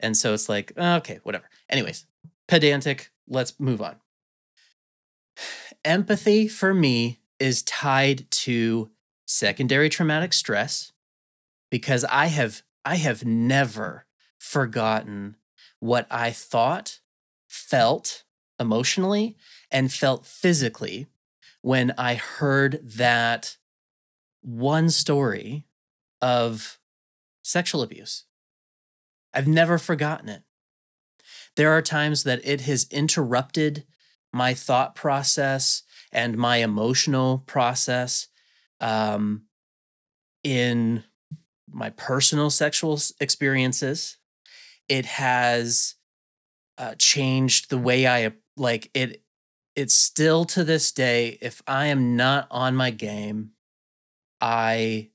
And 0.00 0.16
so 0.16 0.34
it's 0.34 0.48
like, 0.48 0.72
okay, 0.76 1.20
whatever. 1.22 1.48
Anyways, 1.70 2.06
pedantic, 2.46 3.10
let's 3.26 3.58
move 3.58 3.80
on. 3.80 3.96
Empathy 5.84 6.46
for 6.48 6.74
me 6.74 7.20
is 7.38 7.62
tied 7.62 8.30
to 8.30 8.90
secondary 9.26 9.88
traumatic 9.88 10.32
stress 10.32 10.92
because 11.70 12.04
I 12.04 12.26
have 12.26 12.62
I 12.84 12.96
have 12.96 13.24
never 13.24 14.06
forgotten 14.38 15.36
what 15.80 16.06
I 16.10 16.32
thought, 16.32 17.00
felt 17.48 18.23
emotionally 18.58 19.36
and 19.70 19.92
felt 19.92 20.26
physically 20.26 21.06
when 21.62 21.92
I 21.96 22.14
heard 22.14 22.80
that 22.82 23.56
one 24.42 24.90
story 24.90 25.66
of 26.20 26.78
sexual 27.42 27.82
abuse. 27.82 28.24
I've 29.32 29.48
never 29.48 29.78
forgotten 29.78 30.28
it. 30.28 30.42
There 31.56 31.72
are 31.72 31.82
times 31.82 32.24
that 32.24 32.40
it 32.44 32.62
has 32.62 32.86
interrupted 32.90 33.84
my 34.32 34.54
thought 34.54 34.94
process 34.94 35.82
and 36.12 36.36
my 36.36 36.58
emotional 36.58 37.42
process 37.46 38.28
um, 38.80 39.42
in 40.42 41.04
my 41.70 41.90
personal 41.90 42.50
sexual 42.50 43.00
experiences. 43.20 44.18
It 44.88 45.06
has 45.06 45.94
uh, 46.78 46.94
changed 46.98 47.70
the 47.70 47.78
way 47.78 48.06
I 48.06 48.32
like 48.56 48.90
it. 48.94 49.22
It's 49.76 49.94
still 49.94 50.44
to 50.46 50.64
this 50.64 50.92
day, 50.92 51.38
if 51.40 51.62
I 51.66 51.86
am 51.86 52.16
not 52.16 52.46
on 52.50 52.76
my 52.76 52.90
game, 52.90 53.52
I 54.40 55.10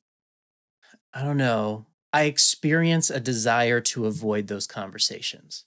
I 1.13 1.23
don't 1.23 1.37
know. 1.37 1.85
I 2.13 2.23
experience 2.23 3.09
a 3.09 3.19
desire 3.19 3.81
to 3.81 4.05
avoid 4.05 4.47
those 4.47 4.67
conversations. 4.67 5.65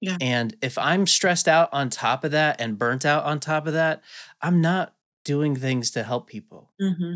Yeah. 0.00 0.16
And 0.20 0.54
if 0.62 0.78
I'm 0.78 1.06
stressed 1.06 1.48
out 1.48 1.68
on 1.72 1.90
top 1.90 2.24
of 2.24 2.30
that 2.30 2.60
and 2.60 2.78
burnt 2.78 3.04
out 3.04 3.24
on 3.24 3.40
top 3.40 3.66
of 3.66 3.72
that, 3.72 4.02
I'm 4.40 4.60
not 4.60 4.94
doing 5.24 5.56
things 5.56 5.90
to 5.92 6.04
help 6.04 6.28
people. 6.28 6.70
Mm-hmm. 6.80 7.14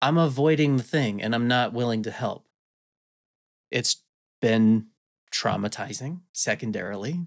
I'm 0.00 0.18
avoiding 0.18 0.76
the 0.76 0.82
thing 0.82 1.22
and 1.22 1.34
I'm 1.34 1.48
not 1.48 1.72
willing 1.72 2.02
to 2.04 2.10
help. 2.10 2.46
It's 3.70 4.02
been 4.40 4.88
traumatizing 5.32 6.20
secondarily. 6.32 7.26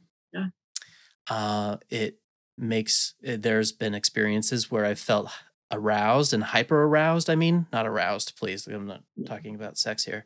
Uh, 1.29 1.77
it 1.89 2.19
makes, 2.57 3.15
eh, 3.23 3.37
there's 3.39 3.71
been 3.71 3.93
experiences 3.93 4.71
where 4.71 4.85
I've 4.85 4.99
felt 4.99 5.29
aroused 5.71 6.33
and 6.33 6.43
hyper 6.43 6.83
aroused. 6.83 7.29
I 7.29 7.35
mean, 7.35 7.67
not 7.73 7.85
aroused, 7.85 8.35
please. 8.37 8.67
I'm 8.67 8.87
not 8.87 9.03
talking 9.25 9.53
about 9.55 9.77
sex 9.77 10.05
here, 10.05 10.25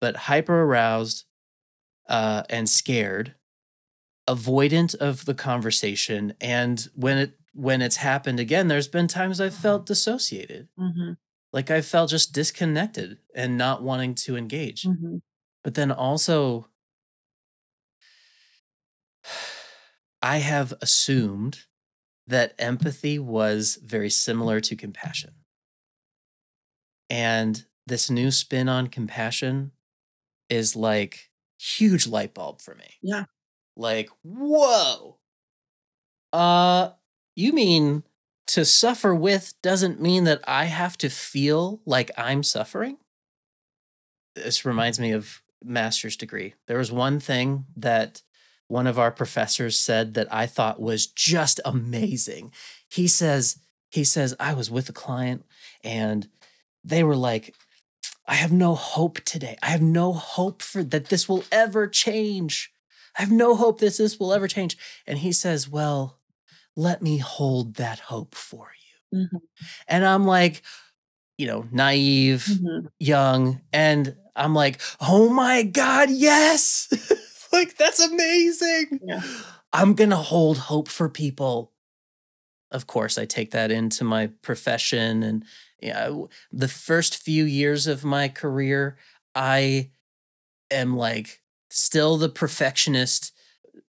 but 0.00 0.16
hyper 0.16 0.62
aroused 0.62 1.24
uh, 2.08 2.42
and 2.50 2.68
scared, 2.68 3.34
avoidant 4.28 4.94
of 4.96 5.24
the 5.24 5.34
conversation. 5.34 6.34
And 6.40 6.88
when 6.94 7.18
it 7.18 7.32
when 7.54 7.82
it's 7.82 7.96
happened 7.96 8.40
again, 8.40 8.68
there's 8.68 8.88
been 8.88 9.06
times 9.06 9.40
I've 9.40 9.54
felt 9.54 9.86
dissociated, 9.86 10.68
Mm-hmm. 10.78 11.12
like 11.52 11.70
I 11.70 11.82
felt 11.82 12.10
just 12.10 12.32
disconnected 12.32 13.18
and 13.34 13.58
not 13.58 13.82
wanting 13.82 14.14
to 14.16 14.36
engage. 14.36 14.84
Mm-hmm. 14.84 15.18
But 15.62 15.74
then 15.74 15.92
also, 15.92 16.66
I 20.22 20.38
have 20.38 20.72
assumed 20.80 21.64
that 22.26 22.54
empathy 22.58 23.18
was 23.18 23.78
very 23.82 24.10
similar 24.10 24.60
to 24.60 24.76
compassion. 24.76 25.34
And 27.10 27.64
this 27.86 28.08
new 28.10 28.30
spin 28.30 28.68
on 28.68 28.86
compassion 28.86 29.72
is 30.48 30.76
like 30.76 31.30
huge 31.58 32.06
light 32.06 32.34
bulb 32.34 32.60
for 32.60 32.74
me. 32.74 32.98
Yeah. 33.02 33.24
Like, 33.76 34.10
whoa. 34.22 35.18
Uh 36.32 36.90
you 37.34 37.52
mean 37.52 38.04
to 38.48 38.64
suffer 38.64 39.14
with 39.14 39.54
doesn't 39.62 40.00
mean 40.00 40.24
that 40.24 40.42
I 40.46 40.66
have 40.66 40.98
to 40.98 41.08
feel 41.08 41.80
like 41.86 42.10
I'm 42.16 42.42
suffering? 42.42 42.98
This 44.34 44.64
reminds 44.64 44.98
me 44.98 45.12
of 45.12 45.42
master's 45.62 46.16
degree. 46.16 46.54
There 46.66 46.78
was 46.78 46.92
one 46.92 47.20
thing 47.20 47.66
that 47.76 48.22
one 48.72 48.86
of 48.86 48.98
our 48.98 49.10
professors 49.10 49.78
said 49.78 50.14
that 50.14 50.32
I 50.32 50.46
thought 50.46 50.80
was 50.80 51.06
just 51.06 51.60
amazing. 51.64 52.52
He 52.88 53.06
says, 53.06 53.58
he 53.90 54.02
says, 54.02 54.34
I 54.40 54.54
was 54.54 54.70
with 54.70 54.88
a 54.88 54.94
client 54.94 55.44
and 55.84 56.26
they 56.82 57.04
were 57.04 57.16
like, 57.16 57.54
I 58.26 58.34
have 58.36 58.50
no 58.50 58.74
hope 58.74 59.20
today. 59.26 59.56
I 59.62 59.66
have 59.66 59.82
no 59.82 60.14
hope 60.14 60.62
for 60.62 60.82
that 60.84 61.06
this 61.10 61.28
will 61.28 61.44
ever 61.52 61.86
change. 61.86 62.72
I 63.18 63.22
have 63.22 63.30
no 63.30 63.56
hope 63.56 63.80
that 63.80 63.98
this 63.98 64.18
will 64.18 64.32
ever 64.32 64.48
change. 64.48 64.78
And 65.06 65.18
he 65.18 65.32
says, 65.32 65.68
Well, 65.68 66.18
let 66.74 67.02
me 67.02 67.18
hold 67.18 67.74
that 67.74 67.98
hope 67.98 68.34
for 68.34 68.70
you. 69.12 69.18
Mm-hmm. 69.24 69.36
And 69.86 70.06
I'm 70.06 70.24
like, 70.24 70.62
you 71.36 71.46
know, 71.46 71.66
naive, 71.70 72.44
Mm-hmm. 72.48 72.86
young, 72.98 73.60
and 73.72 74.16
I'm 74.34 74.54
like, 74.54 74.80
oh 75.00 75.28
my 75.28 75.62
God, 75.62 76.08
yes. 76.10 76.88
like, 77.54 77.76
that's 77.76 78.00
amazing. 78.00 79.00
Yeah. 79.04 79.22
I'm 79.72 79.94
going 79.94 80.10
to 80.10 80.16
hold 80.16 80.58
hope 80.58 80.88
for 80.88 81.08
people. 81.08 81.72
Of 82.70 82.86
course, 82.86 83.18
I 83.18 83.24
take 83.26 83.50
that 83.50 83.70
into 83.70 84.04
my 84.04 84.28
profession. 84.42 85.22
And 85.22 85.44
yeah, 85.80 86.04
w- 86.06 86.28
the 86.50 86.68
first 86.68 87.16
few 87.16 87.44
years 87.44 87.86
of 87.86 88.04
my 88.04 88.28
career, 88.28 88.96
I 89.34 89.90
am 90.70 90.96
like 90.96 91.42
still 91.70 92.16
the 92.16 92.28
perfectionist 92.28 93.32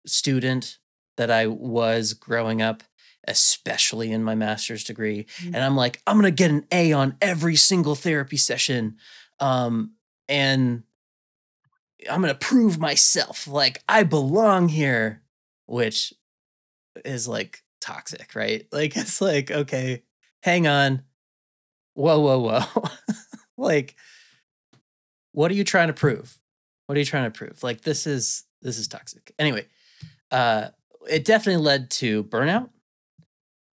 student 0.07 0.79
that 1.17 1.31
I 1.31 1.47
was 1.47 2.13
growing 2.15 2.61
up, 2.63 2.83
especially 3.29 4.11
in 4.11 4.25
my 4.25 4.35
master's 4.35 4.83
degree. 4.85 5.27
Mhm. 5.41 5.47
And 5.55 5.59
I'm 5.59 5.77
like, 5.77 6.01
I'm 6.07 6.17
going 6.17 6.25
to 6.25 6.31
get 6.31 6.51
an 6.51 6.67
A 6.73 6.93
on 6.93 7.17
every 7.21 7.57
single 7.57 7.95
therapy 7.95 8.37
session. 8.37 8.97
Um, 9.39 9.93
and 10.29 10.83
I'm 12.11 12.21
gonna 12.21 12.35
prove 12.35 12.79
myself. 12.79 13.47
Like 13.47 13.83
I 13.89 14.03
belong 14.03 14.69
here, 14.69 15.23
which 15.67 16.13
is 17.05 17.29
like 17.29 17.63
toxic, 17.81 18.35
right? 18.35 18.67
Like 18.73 18.97
it's 18.97 19.21
like, 19.21 19.51
okay, 19.51 20.03
hang 20.43 20.67
on. 20.67 21.03
Whoa, 21.95 22.21
whoa, 22.21 22.39
whoa. 22.39 22.85
like, 23.57 23.97
what 25.33 25.51
are 25.51 25.55
you 25.55 25.65
trying 25.65 25.89
to 25.89 25.95
prove? 25.95 26.39
What 26.87 26.97
are 26.97 26.99
you 26.99 27.07
trying 27.07 27.31
to 27.31 27.37
prove? 27.37 27.63
Like 27.63 27.83
this 27.83 28.07
is 28.07 28.45
this 28.63 28.79
is 28.79 28.89
toxic. 28.89 29.33
Anyway, 29.39 29.67
uh 30.31 30.69
it 31.09 31.25
definitely 31.25 31.63
led 31.63 31.91
to 31.91 32.25
burnout. 32.25 32.71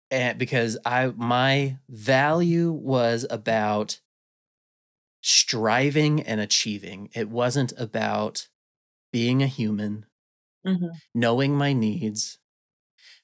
And 0.10 0.38
because 0.38 0.78
I 0.86 1.12
my 1.16 1.78
value 1.90 2.72
was 2.72 3.26
about 3.30 4.00
striving 5.22 6.22
and 6.24 6.40
achieving. 6.42 7.10
It 7.14 7.30
wasn't 7.30 7.74
about 7.78 8.48
being 9.12 9.44
a 9.44 9.48
human, 9.48 10.08
Mhm. 10.64 11.00
knowing 11.14 11.56
my 11.56 11.74
needs, 11.74 12.40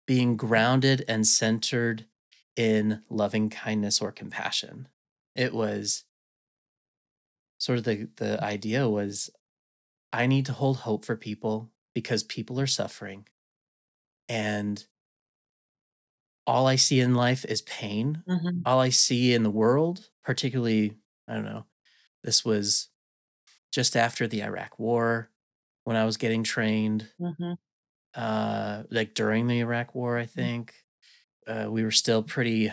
being 0.08 0.38
grounded 0.38 1.06
and 1.08 1.28
centered 1.28 2.08
in 2.56 3.04
loving 3.10 3.50
kindness 3.50 4.02
or 4.02 4.12
compassion. 4.12 4.90
It 5.36 5.54
was 5.54 6.06
sort 7.58 7.78
of 7.78 7.84
the 7.86 8.10
the 8.18 8.44
idea 8.44 8.88
was 8.90 9.30
I 10.14 10.28
need 10.28 10.46
to 10.48 10.54
hold 10.54 10.80
hope 10.80 11.06
for 11.06 11.18
people 11.18 11.72
because 11.94 12.24
people 12.24 12.60
are 12.60 12.68
suffering 12.68 13.28
and 14.30 14.86
all 16.46 16.68
I 16.68 16.76
see 16.76 17.00
in 17.00 17.16
life 17.16 17.46
is 17.46 17.62
pain. 17.62 18.24
Mhm. 18.26 18.66
All 18.66 18.80
I 18.80 18.90
see 18.90 19.34
in 19.34 19.44
the 19.44 19.52
world, 19.52 20.10
particularly, 20.24 20.98
I 21.28 21.36
don't 21.36 21.46
know, 21.46 21.66
this 22.24 22.46
was 22.46 22.90
just 23.72 23.98
after 23.98 24.28
the 24.28 24.44
Iraq 24.44 24.80
war 24.80 25.32
when 25.86 25.98
I 25.98 26.06
was 26.06 26.18
getting 26.18 26.44
trained, 26.44 27.10
Mhm. 27.20 27.56
uh, 28.16 28.84
like 28.92 29.16
during 29.16 29.48
the 29.48 29.60
Iraq 29.62 29.96
war, 29.96 30.18
I 30.18 30.26
think. 30.28 30.76
Uh, 31.48 31.68
we 31.72 31.84
were 31.84 31.92
still 31.92 32.24
pretty 32.24 32.72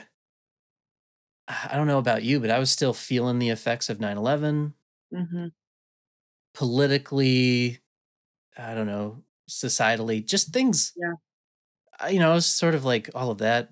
I 1.48 1.74
don't 1.76 1.86
know 1.86 1.98
about 1.98 2.22
you, 2.22 2.40
but 2.40 2.50
I 2.50 2.58
was 2.58 2.70
still 2.70 2.92
feeling 2.92 3.38
the 3.38 3.48
effects 3.50 3.88
of 3.88 4.00
9/11 4.00 4.74
Mhm. 5.10 5.50
politically, 6.54 7.78
I 8.58 8.74
don't 8.74 8.86
know, 8.86 9.24
societally, 9.50 10.24
just 10.26 10.52
things 10.52 10.96
Yeah. 10.96 11.14
you 12.10 12.18
know, 12.18 12.32
it 12.32 12.34
was 12.34 12.46
sort 12.46 12.74
of 12.74 12.84
like 12.84 13.10
all 13.14 13.30
of 13.30 13.38
that. 13.38 13.70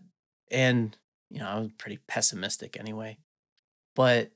And, 0.51 0.97
you 1.31 1.38
know, 1.41 1.47
I 1.47 1.59
was 1.61 1.73
pretty 1.79 1.99
pessimistic 2.09 2.79
anyway. 2.79 3.19
But 3.97 4.33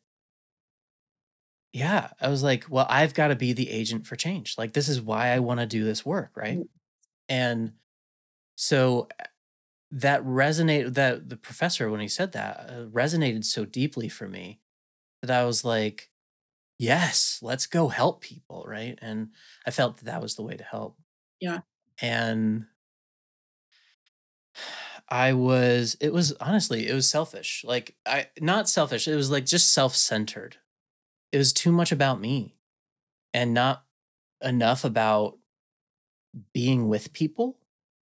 yeah, 1.72 2.11
I 2.20 2.28
was 2.28 2.42
like, 2.42 2.66
well, 2.68 2.87
I've 2.88 3.14
got 3.14 3.28
to 3.28 3.37
be 3.37 3.52
the 3.52 3.70
agent 3.70 4.06
for 4.06 4.14
change. 4.14 4.56
Like, 4.58 4.74
this 4.74 4.88
is 4.88 5.00
why 5.00 5.28
I 5.28 5.38
want 5.38 5.61
to 5.61 5.66
do 5.66 5.85
this 5.85 6.04
work. 6.04 6.32
Right. 6.37 6.58
Mm. 6.58 6.68
And 7.28 7.72
so 8.56 9.08
uh, 9.18 9.24
that 9.90 10.22
resonated, 10.22 10.94
that 10.94 11.30
the 11.30 11.37
professor, 11.37 11.90
when 11.90 12.00
he 12.00 12.08
said 12.08 12.32
that, 12.32 12.66
uh, 12.68 12.85
resonated 12.87 13.44
so 13.44 13.64
deeply 13.64 14.08
for 14.08 14.28
me 14.28 14.61
that 15.22 15.30
I 15.30 15.44
was 15.44 15.64
like, 15.64 16.11
yes, 16.78 17.38
let's 17.42 17.66
go 17.66 17.88
help 17.88 18.20
people. 18.20 18.64
Right. 18.68 18.98
And 19.00 19.28
I 19.66 19.70
felt 19.70 19.98
that 19.98 20.04
that 20.04 20.22
was 20.22 20.35
the 20.35 20.42
way 20.42 20.56
to 20.56 20.64
help. 20.64 20.98
Yeah. 21.40 21.61
And 22.00 22.66
I 25.08 25.32
was 25.32 25.96
it 26.00 26.12
was 26.12 26.32
honestly, 26.40 26.88
it 26.88 26.94
was 26.94 27.08
selfish. 27.08 27.64
Like 27.66 27.94
I 28.04 28.28
not 28.40 28.68
selfish, 28.68 29.06
it 29.08 29.14
was 29.14 29.30
like 29.30 29.46
just 29.46 29.72
self-centered. 29.72 30.56
It 31.32 31.38
was 31.38 31.52
too 31.52 31.72
much 31.72 31.90
about 31.90 32.20
me 32.20 32.54
and 33.34 33.54
not 33.54 33.84
enough 34.42 34.84
about 34.84 35.38
being 36.52 36.88
with 36.88 37.12
people 37.12 37.58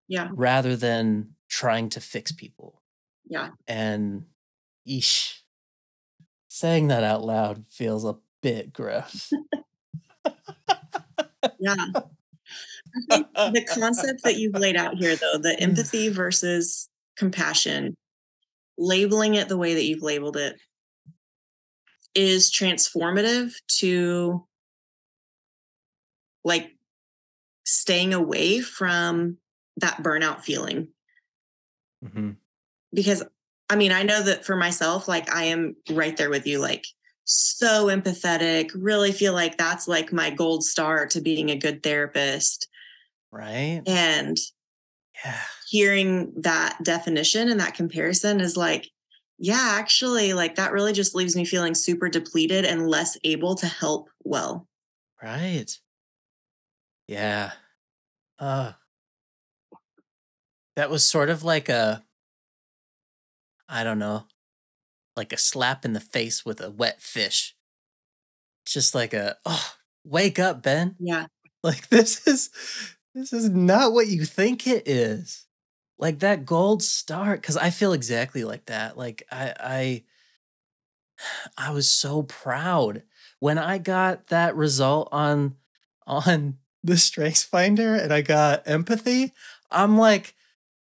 Yeah. 0.08 0.28
rather 0.32 0.76
than 0.76 1.36
trying 1.48 1.88
to 1.90 2.00
fix 2.00 2.32
people. 2.32 2.82
Yeah. 3.24 3.50
And 3.66 4.26
eesh, 4.88 5.40
saying 6.48 6.88
that 6.88 7.04
out 7.04 7.22
loud 7.22 7.64
feels 7.68 8.04
a 8.04 8.16
bit 8.42 8.72
gross. 8.72 9.32
Yeah. 11.58 11.74
I 13.10 13.16
think 13.16 13.32
the 13.34 13.66
concept 13.72 14.24
that 14.24 14.36
you've 14.36 14.54
laid 14.54 14.76
out 14.76 14.96
here, 14.96 15.14
though, 15.16 15.38
the 15.38 15.56
mm. 15.58 15.62
empathy 15.62 16.08
versus 16.08 16.88
compassion, 17.16 17.94
labeling 18.78 19.34
it 19.34 19.48
the 19.48 19.56
way 19.56 19.74
that 19.74 19.84
you've 19.84 20.02
labeled 20.02 20.36
it 20.36 20.56
is 22.14 22.50
transformative 22.50 23.52
to 23.78 24.46
like 26.44 26.72
staying 27.64 28.14
away 28.14 28.60
from 28.60 29.36
that 29.76 30.02
burnout 30.02 30.40
feeling. 30.42 30.88
Mhm. 32.04 32.36
Because 32.92 33.22
I 33.68 33.76
mean, 33.76 33.92
I 33.92 34.02
know 34.02 34.20
that 34.22 34.44
for 34.44 34.56
myself, 34.56 35.06
like 35.06 35.32
I 35.32 35.44
am 35.44 35.76
right 35.90 36.16
there 36.16 36.30
with 36.30 36.46
you, 36.46 36.58
like 36.58 36.84
so 37.24 37.86
empathetic, 37.86 38.70
really 38.74 39.12
feel 39.12 39.32
like 39.32 39.56
that's 39.56 39.86
like 39.86 40.12
my 40.12 40.30
gold 40.30 40.64
star 40.64 41.06
to 41.06 41.20
being 41.20 41.50
a 41.50 41.56
good 41.56 41.82
therapist. 41.82 42.68
Right? 43.30 43.82
And 43.86 44.36
Yeah. 45.24 45.38
hearing 45.68 46.32
that 46.38 46.78
definition 46.82 47.48
and 47.48 47.60
that 47.60 47.74
comparison 47.74 48.40
is 48.40 48.56
like, 48.56 48.90
yeah, 49.40 49.70
actually, 49.72 50.34
like 50.34 50.56
that 50.56 50.72
really 50.72 50.92
just 50.92 51.14
leaves 51.14 51.34
me 51.34 51.46
feeling 51.46 51.74
super 51.74 52.10
depleted 52.10 52.66
and 52.66 52.86
less 52.86 53.16
able 53.24 53.54
to 53.56 53.66
help 53.66 54.10
well. 54.22 54.68
Right. 55.22 55.70
Yeah. 57.08 57.52
Uh 58.38 58.72
that 60.76 60.90
was 60.90 61.06
sort 61.06 61.30
of 61.30 61.42
like 61.42 61.68
a 61.70 62.04
I 63.68 63.82
don't 63.84 63.98
know, 63.98 64.24
like 65.16 65.32
a 65.32 65.38
slap 65.38 65.84
in 65.84 65.92
the 65.92 66.00
face 66.00 66.44
with 66.44 66.60
a 66.60 66.70
wet 66.70 67.00
fish. 67.00 67.54
Just 68.66 68.94
like 68.94 69.14
a, 69.14 69.36
oh, 69.46 69.72
wake 70.04 70.38
up, 70.38 70.62
Ben. 70.62 70.96
Yeah. 70.98 71.26
Like 71.62 71.88
this 71.90 72.26
is 72.26 72.50
this 73.14 73.32
is 73.32 73.48
not 73.48 73.92
what 73.92 74.08
you 74.08 74.24
think 74.24 74.66
it 74.66 74.86
is. 74.86 75.46
Like 76.00 76.18
that 76.20 76.46
gold 76.46 76.82
star 76.82 77.36
cuz 77.36 77.56
I 77.56 77.70
feel 77.70 77.92
exactly 77.92 78.42
like 78.42 78.66
that. 78.66 78.96
Like 78.96 79.22
I 79.30 79.54
I 79.60 80.04
I 81.58 81.70
was 81.70 81.90
so 81.90 82.22
proud 82.22 83.02
when 83.38 83.58
I 83.58 83.78
got 83.78 84.28
that 84.28 84.56
result 84.56 85.08
on 85.12 85.56
on 86.06 86.58
the 86.82 86.96
strengths 86.96 87.44
finder 87.44 87.94
and 87.94 88.12
I 88.12 88.22
got 88.22 88.66
empathy. 88.66 89.32
I'm 89.70 89.98
like 89.98 90.34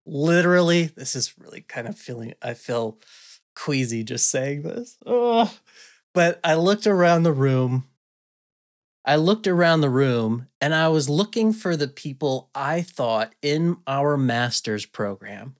literally 0.05 0.85
this 0.85 1.15
is 1.15 1.37
really 1.37 1.61
kind 1.61 1.87
of 1.87 1.97
feeling 1.97 2.33
I 2.41 2.53
feel 2.53 2.99
queasy 3.55 4.03
just 4.03 4.29
saying 4.29 4.61
this. 4.61 4.97
Ugh. 5.05 5.49
But 6.13 6.39
I 6.43 6.55
looked 6.55 6.87
around 6.87 7.23
the 7.23 7.33
room. 7.33 7.87
I 9.07 9.15
looked 9.15 9.47
around 9.47 9.79
the 9.79 9.89
room 9.89 10.49
and 10.59 10.75
I 10.75 10.89
was 10.89 11.07
looking 11.07 11.53
for 11.53 11.77
the 11.77 11.87
people 11.87 12.49
I 12.53 12.81
thought 12.81 13.33
in 13.41 13.77
our 13.87 14.17
master's 14.17 14.85
program. 14.85 15.55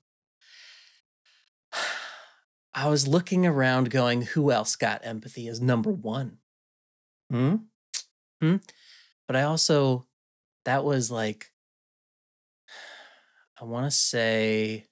I 2.74 2.90
was 2.90 3.08
looking 3.08 3.46
around 3.46 3.90
going, 3.90 4.24
who 4.24 4.52
else 4.52 4.76
got 4.76 5.06
empathy 5.06 5.48
as 5.48 5.62
number 5.62 5.92
one? 5.92 6.40
Hmm? 7.32 7.56
Hmm? 8.42 8.58
But 9.28 9.38
I 9.38 9.44
also, 9.44 10.08
that 10.66 10.84
was 10.84 11.10
like, 11.10 11.50
I 13.62 13.64
want 13.64 13.86
to 13.86 13.92
say 13.92 14.88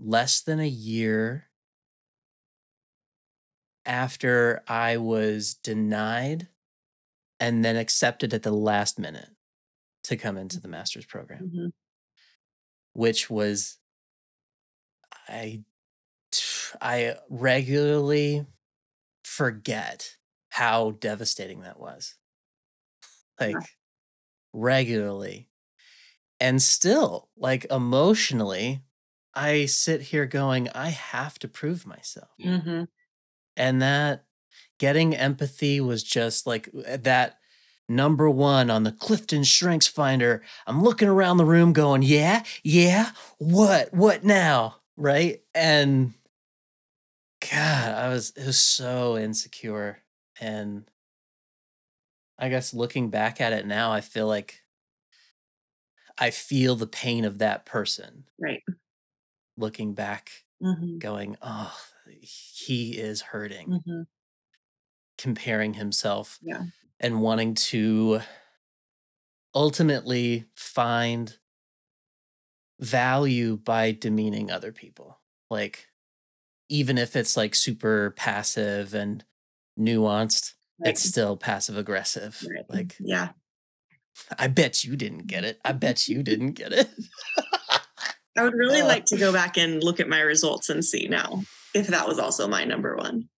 less 0.00 0.40
than 0.40 0.58
a 0.58 0.68
year 0.68 1.44
after 3.86 4.64
I 4.66 4.96
was 4.96 5.54
denied 5.54 6.48
and 7.40 7.64
then 7.64 7.76
accepted 7.76 8.34
at 8.34 8.42
the 8.42 8.52
last 8.52 8.98
minute 8.98 9.30
to 10.04 10.16
come 10.16 10.36
into 10.38 10.60
the 10.60 10.68
master's 10.68 11.06
program, 11.06 11.40
Mhm. 11.40 11.72
which 12.94 13.28
was 13.30 13.78
I 15.28 15.64
I 16.80 17.16
regularly 17.28 18.46
forget 19.24 20.16
how 20.50 20.92
devastating 20.92 21.62
that 21.62 21.80
was. 21.80 22.16
Yeah. 23.40 23.60
Like 23.60 23.76
regularly. 24.52 25.48
And 26.40 26.62
still, 26.62 27.30
like 27.36 27.66
emotionally, 27.70 28.82
I 29.34 29.66
sit 29.66 30.02
here 30.02 30.26
going, 30.26 30.68
I 30.70 30.90
have 30.90 31.38
to 31.40 31.48
prove 31.48 31.86
myself. 31.86 32.30
Mhm. 32.38 32.86
And 33.56 33.82
that 33.82 34.25
getting 34.78 35.14
empathy 35.14 35.80
was 35.80 36.02
just 36.02 36.46
like 36.46 36.68
uh, 36.88 36.96
that 36.98 37.38
number 37.88 38.28
one 38.28 38.70
on 38.70 38.82
the 38.82 38.92
Clifton 38.92 39.44
Strengths 39.44 39.86
Finder. 39.86 40.42
I'm 40.66 40.82
looking 40.82 41.08
around 41.08 41.36
the 41.38 41.44
room 41.44 41.72
going, 41.72 42.02
yeah, 42.02 42.42
yeah, 42.62 43.10
what, 43.38 43.92
what 43.94 44.24
now? 44.24 44.76
Right. 44.96 45.42
And 45.54 46.14
God, 47.40 47.94
I 47.94 48.08
was, 48.08 48.30
it 48.36 48.46
was 48.46 48.58
so 48.58 49.16
insecure. 49.16 50.02
And 50.40 50.90
I 52.38 52.48
guess 52.48 52.74
looking 52.74 53.10
back 53.10 53.40
at 53.40 53.52
it 53.52 53.66
now, 53.66 53.92
I 53.92 54.00
feel 54.00 54.26
like 54.26 54.62
I 56.18 56.30
feel 56.30 56.76
the 56.76 56.86
pain 56.86 57.24
of 57.24 57.38
that 57.38 57.66
person 57.66 58.24
Right. 58.38 58.62
looking 59.56 59.94
back, 59.94 60.30
Mhm. 60.62 60.98
going, 60.98 61.36
"Oh, 61.42 61.76
he 62.20 62.98
is 62.98 63.22
hurting," 63.22 63.82
Mhm. 63.86 64.06
Comparing 65.18 65.74
himself 65.74 66.38
Yeah. 66.42 66.64
and 67.00 67.20
wanting 67.22 67.54
to 67.54 68.20
ultimately 69.54 70.46
find 70.54 71.36
value 72.80 73.56
by 73.56 73.92
demeaning 73.92 74.50
other 74.50 74.72
people. 74.72 75.20
Like, 75.50 75.88
even 76.68 76.98
if 76.98 77.16
it's, 77.16 77.36
like, 77.36 77.54
super 77.54 78.10
passive 78.16 78.94
and 78.94 79.24
nuanced, 79.78 80.54
Right. 80.78 80.90
it's 80.90 81.02
still 81.02 81.36
passive 81.36 81.78
aggressive. 81.78 82.44
Right. 82.48 82.68
Like, 82.68 82.96
Yeah. 83.00 83.30
"I 84.38 84.48
bet 84.48 84.84
you 84.84 84.96
didn't 84.96 85.26
get 85.26 85.44
it. 85.44 85.60
I 85.64 85.72
bet 85.72 86.08
you 86.08 86.22
didn't 86.22 86.52
get 86.52 86.72
it." 86.72 86.90
I 88.38 88.42
would 88.42 88.52
really 88.54 88.82
Uh. 88.82 88.86
like 88.88 89.06
to 89.06 89.16
go 89.16 89.32
back 89.32 89.56
and 89.56 89.82
look 89.82 90.00
at 90.00 90.08
my 90.08 90.20
results 90.20 90.68
and 90.68 90.84
see 90.84 91.08
now 91.08 91.44
if 91.74 91.86
that 91.86 92.06
was 92.06 92.18
also 92.18 92.46
my 92.46 92.64
number 92.64 92.94
1. 92.96 93.28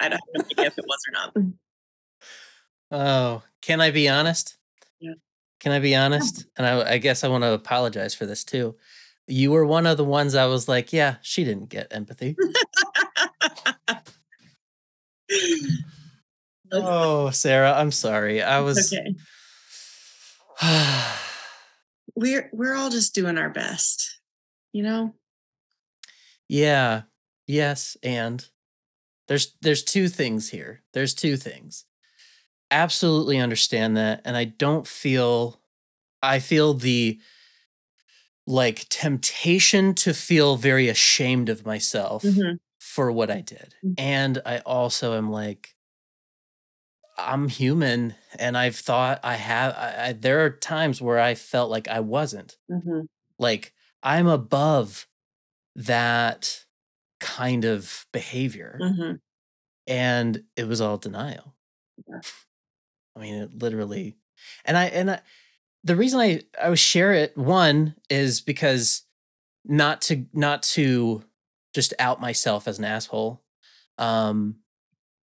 I 0.00 0.08
don't 0.08 0.20
have 0.20 0.34
no 0.34 0.44
idea 0.52 0.66
if 0.66 0.78
it 0.78 0.84
was 0.86 0.98
or 1.08 1.12
not. 1.12 1.34
Mm. 1.34 1.52
Oh, 2.90 3.42
can 3.62 3.80
I 3.80 3.90
be 3.90 4.08
honest? 4.08 4.56
Yeah. 5.00 5.14
Can 5.60 5.72
I 5.72 5.78
be 5.78 5.94
honest? 5.96 6.46
And 6.56 6.66
I 6.66 6.92
I 6.92 6.98
guess 6.98 7.24
I 7.24 7.28
wanna 7.28 7.52
apologize 7.52 8.14
for 8.14 8.26
this 8.26 8.44
too. 8.44 8.76
You 9.26 9.50
were 9.50 9.66
one 9.66 9.86
of 9.86 9.96
the 9.96 10.04
ones 10.04 10.34
I 10.34 10.46
was 10.46 10.68
like, 10.68 10.92
"Yeah, 10.92 11.16
she 11.22 11.44
didn't 11.44 11.68
get 11.68 11.88
empathy." 11.92 12.36
Oh, 16.72 17.30
Sarah, 17.30 17.72
I'm 17.74 17.92
sorry. 17.92 18.42
I 18.42 18.60
was 18.60 18.92
Okay. 18.92 19.14
We're 22.16 22.48
we're 22.52 22.74
all 22.74 22.90
just 22.90 23.14
doing 23.14 23.36
our 23.36 23.50
best, 23.50 24.20
you 24.72 24.82
know? 24.82 25.14
Yeah. 26.48 27.02
Yes, 27.46 27.96
and 28.02 28.44
there's 29.28 29.54
there's 29.62 29.84
2 29.84 30.08
things 30.08 30.50
here. 30.50 30.82
There's 30.92 31.14
2 31.14 31.36
things. 31.36 31.84
Absolutely 32.70 33.38
understand 33.38 33.96
that, 33.96 34.22
and 34.24 34.36
I 34.36 34.44
don't 34.46 34.86
feel 34.88 35.60
I 36.22 36.40
feel 36.40 36.74
the 36.74 37.20
like, 38.48 38.86
temptation 38.90 39.92
to 39.94 40.14
feel 40.14 40.56
very 40.56 40.88
ashamed 40.88 41.48
of 41.48 41.66
myself 41.66 42.22
Mhm. 42.22 42.58
for 42.78 43.10
what 43.10 43.28
I 43.28 43.40
did, 43.40 43.74
Mm. 43.84 43.96
and 43.96 44.40
I 44.46 44.58
also 44.60 45.16
am 45.18 45.30
like 45.30 45.74
I'm 47.18 47.48
human, 47.48 48.14
and 48.38 48.56
I've 48.58 48.76
thought 48.76 49.20
I 49.22 49.36
have 49.36 49.74
I 49.74 50.08
I 50.08 50.12
there 50.12 50.44
are 50.44 50.50
times 50.50 51.00
where 51.00 51.18
I 51.18 51.34
felt 51.34 51.70
like 51.70 51.88
I 51.88 52.00
wasn't. 52.00 52.58
Mhm. 52.68 53.06
Like, 53.38 53.74
I'm 54.02 54.28
above 54.28 55.08
that 55.76 56.65
kind 57.20 57.64
of 57.64 58.06
behavior, 58.12 58.78
Mhm. 58.82 59.20
and 59.88 60.44
it 60.56 60.68
was 60.68 60.80
all 60.80 60.98
denial. 60.98 61.54
Yeah. 62.08 62.20
I 63.16 63.20
mean, 63.20 63.34
it 63.36 63.58
literally 63.62 64.16
and 64.66 64.76
I 64.78 64.86
and 64.86 65.10
I 65.12 65.20
the 65.84 65.96
reason 65.96 66.20
I 66.20 66.42
I 66.62 66.70
would 66.70 66.78
share 66.80 67.12
it, 67.14 67.36
1, 67.38 67.96
is 68.10 68.40
because 68.42 69.04
not 69.66 70.00
to 70.02 70.26
not 70.34 70.62
to 70.64 71.24
just 71.74 71.94
out 72.00 72.20
myself 72.20 72.68
as 72.68 72.78
an 72.78 72.84
asshole, 72.86 73.42
um, 73.98 74.56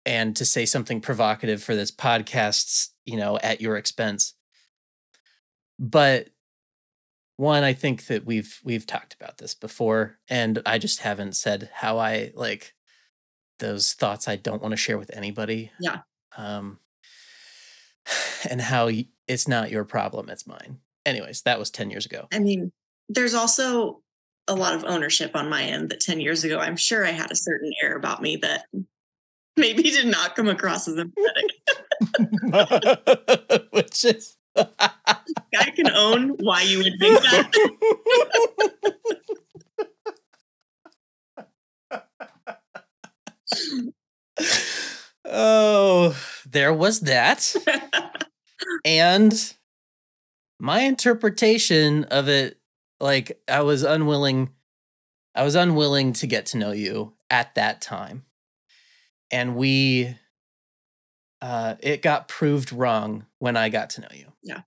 and 0.07 0.37
to 0.37 0.45
say 0.47 0.67
something 0.67 1.01
provocative 1.01 1.63
for 1.63 1.75
this 1.77 1.91
podcast's, 1.93 2.93
you 3.07 3.17
know, 3.19 3.39
at 3.39 3.61
your 3.63 3.77
expense. 3.79 4.35
But 5.79 6.29
1, 7.37 7.63
I 7.63 7.73
think 7.73 8.07
that 8.07 8.25
we've 8.25 8.61
we've 8.65 8.87
talked 8.87 9.15
about 9.15 9.39
this 9.39 9.55
before, 9.55 10.19
and 10.29 10.61
I 10.65 10.79
just 10.79 11.01
haven't 11.01 11.37
said 11.37 11.71
how 11.75 11.99
I 11.99 12.33
like 12.35 12.75
those 13.59 13.93
thoughts 13.93 14.29
I 14.29 14.37
don't 14.37 14.63
wanna 14.63 14.77
share 14.77 14.99
with 14.99 15.15
anybody. 15.15 15.71
Yeah. 15.81 15.99
Um 16.37 16.79
and 18.49 18.61
how 18.61 18.87
y 18.87 19.09
it's 19.27 19.49
not 19.49 19.71
your 19.71 19.85
problem, 19.85 20.29
it's 20.31 20.47
mine. 20.47 20.79
Anyways, 21.05 21.43
that 21.43 21.59
was 21.59 21.71
10 21.71 21.91
years 21.91 22.07
ago. 22.07 22.27
I 22.33 22.39
mean, 22.39 22.73
there's 23.09 23.35
also 23.35 24.03
a 24.49 24.55
lot 24.55 24.75
of 24.75 24.85
ownership 24.85 25.33
on 25.35 25.49
my 25.49 25.63
end 25.63 25.91
that 25.91 26.01
10 26.01 26.21
years 26.21 26.45
ago, 26.45 26.59
I'm 26.59 26.77
sure 26.77 27.05
I 27.05 27.11
had 27.11 27.31
a 27.31 27.37
certain 27.37 27.73
air 27.83 27.97
about 27.97 28.23
me 28.23 28.37
that 28.37 28.67
maybe 29.57 29.83
did 29.83 30.07
not 30.07 30.37
come 30.37 30.49
across 30.49 30.87
as 30.89 30.95
empathetic. 32.03 33.73
Which 33.73 34.05
is 34.05 34.36
I 34.57 35.71
can 35.75 35.91
own 35.91 36.31
why 36.39 36.63
you 36.63 36.79
would 36.79 36.99
think 36.99 37.21
that. 37.21 37.53
Oh, 45.25 46.17
there 46.49 46.73
was 46.73 47.01
that. 47.01 47.55
And 48.85 49.55
my 50.59 50.81
interpretation 50.83 52.05
of 52.05 52.29
it, 52.29 52.59
like, 53.01 53.41
I 53.49 53.63
was 53.63 53.83
unwilling 53.83 54.51
I 55.37 55.43
was 55.43 55.55
unwilling 55.55 56.15
to 56.15 56.27
get 56.27 56.47
to 56.47 56.57
know 56.57 56.73
you 56.73 57.13
at 57.31 57.55
that 57.57 57.83
time. 57.83 58.25
And 59.31 59.55
we 59.55 60.17
uh, 61.47 61.77
it 61.79 62.03
got 62.03 62.27
proved 62.27 62.73
wrong 62.73 63.25
when 63.39 63.57
I 63.57 63.69
got 63.69 63.91
to 63.91 64.01
know 64.01 64.09
you. 64.13 64.33
Yeah. 64.43 64.63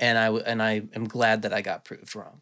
And 0.00 0.18
I 0.18 0.30
and 0.30 0.60
I 0.60 0.82
am 0.96 1.06
glad 1.06 1.42
that 1.42 1.52
I 1.52 1.62
got 1.62 1.84
proved 1.84 2.16
wrong. 2.16 2.40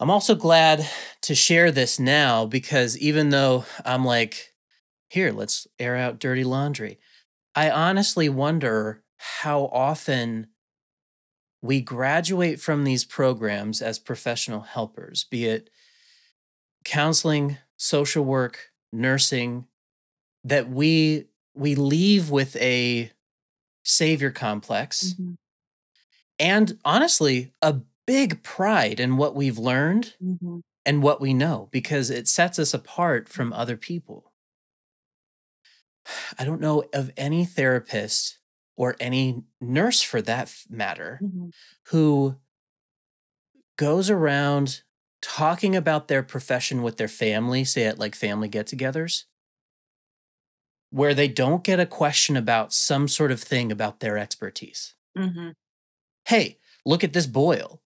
I'm 0.00 0.10
also 0.10 0.34
glad 0.34 0.88
to 1.20 1.34
share 1.34 1.70
this 1.70 2.00
now 2.00 2.46
because 2.46 2.96
even 2.96 3.28
though 3.28 3.66
I'm 3.84 4.06
like, 4.06 4.54
"Here, 5.10 5.32
let's 5.32 5.66
air 5.78 5.96
out 5.96 6.18
dirty 6.18 6.44
laundry," 6.44 6.98
I 7.54 7.70
honestly 7.70 8.30
wonder 8.30 9.02
how 9.18 9.66
often 9.66 10.46
we 11.60 11.82
graduate 11.82 12.58
from 12.58 12.84
these 12.84 13.04
programs 13.04 13.82
as 13.82 13.98
professional 13.98 14.62
helpers, 14.62 15.24
be 15.24 15.44
it 15.44 15.68
counseling, 16.86 17.58
social 17.76 18.24
work, 18.24 18.70
nursing, 18.90 19.66
that 20.42 20.70
we 20.70 21.26
we 21.54 21.74
leave 21.74 22.30
with 22.30 22.56
a 22.56 23.10
savior 23.84 24.30
complex 24.30 25.14
Mhm. 25.18 25.36
and 26.38 26.78
honestly, 26.84 27.52
a 27.60 27.80
big 28.06 28.42
pride 28.42 28.98
in 29.00 29.16
what 29.16 29.34
we've 29.34 29.58
learned 29.58 30.14
Mhm. 30.22 30.62
and 30.86 31.02
what 31.02 31.20
we 31.20 31.34
know 31.34 31.68
because 31.70 32.10
it 32.10 32.26
sets 32.28 32.58
us 32.58 32.72
apart 32.74 33.28
from 33.28 33.52
other 33.52 33.76
people. 33.76 34.32
I 36.38 36.44
don't 36.44 36.60
know 36.60 36.84
of 36.94 37.10
any 37.16 37.44
therapist 37.44 38.38
or 38.76 38.96
any 39.00 39.42
nurse 39.60 40.00
for 40.02 40.22
that 40.22 40.52
matter 40.68 41.20
Mhm. 41.22 41.52
who 41.88 42.36
goes 43.78 44.10
around 44.10 44.82
talking 45.22 45.76
about 45.76 46.08
their 46.08 46.22
profession 46.22 46.82
with 46.82 46.96
their 46.96 47.08
family, 47.08 47.64
say 47.64 47.84
at 47.84 47.98
like 47.98 48.14
family 48.14 48.48
get-togethers 48.48 49.24
where 50.90 51.14
they 51.14 51.28
don't 51.28 51.64
get 51.64 51.80
a 51.80 51.86
question 51.86 52.36
about 52.36 52.72
some 52.72 53.08
sort 53.08 53.32
of 53.32 53.40
thing 53.42 53.72
about 53.72 54.00
their 54.00 54.18
expertise. 54.18 54.94
Mhm. 55.16 55.54
"Hey, 56.26 56.58
look 56.86 57.04
at 57.04 57.12
this 57.12 57.26
boil." 57.26 57.82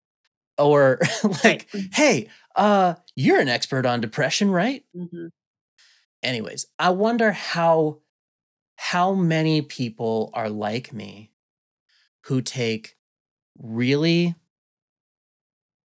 Or 0.58 1.00
like, 1.44 1.68
Right. 1.74 1.86
"Hey, 1.94 2.28
uh, 2.56 2.96
you're 3.16 3.40
an 3.40 3.48
expert 3.48 3.86
on 3.86 4.00
depression, 4.00 4.50
right?" 4.50 4.84
Mhm. 4.96 5.30
Anyways, 6.22 6.66
I 6.78 6.90
wonder 6.90 7.32
how 7.32 8.00
how 8.76 9.14
many 9.14 9.62
people 9.62 10.30
are 10.34 10.50
like 10.50 10.92
me 10.92 11.32
who 12.26 12.42
take 12.42 12.96
really 13.58 14.34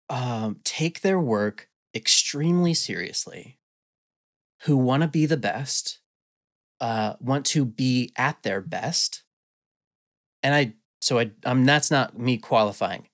um, 0.10 0.60
take 0.64 1.02
their 1.02 1.20
work 1.20 1.70
extremely 1.94 2.74
seriously, 2.74 3.60
who 4.64 4.76
wanna 4.78 5.08
be 5.08 5.26
the 5.26 5.38
best, 5.38 6.00
uh, 6.82 7.16
want 7.20 7.46
to 7.48 7.66
be 7.66 8.12
at 8.18 8.42
their 8.44 8.62
best. 8.62 9.24
And 10.44 10.54
I 10.54 10.74
so 11.02 11.20
I 11.20 11.32
um, 11.46 11.66
that's 11.66 11.92
not 11.92 12.18
me 12.18 12.38
qualifying. 12.38 13.08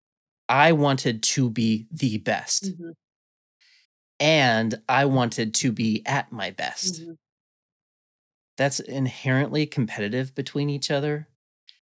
I 0.49 0.72
wanted 0.74 1.24
to 1.24 1.49
be 1.49 1.88
the 1.91 2.18
best. 2.20 2.78
Mhm. 2.80 2.93
And 4.20 4.82
I 4.88 5.05
wanted 5.05 5.53
to 5.55 5.72
be 5.72 6.03
at 6.05 6.32
my 6.32 6.51
best. 6.51 7.01
Mhm. 7.01 7.18
That's 8.57 8.80
inherently 8.80 9.66
competitive 9.66 10.36
between 10.36 10.70
each 10.70 10.91
other, 10.91 11.28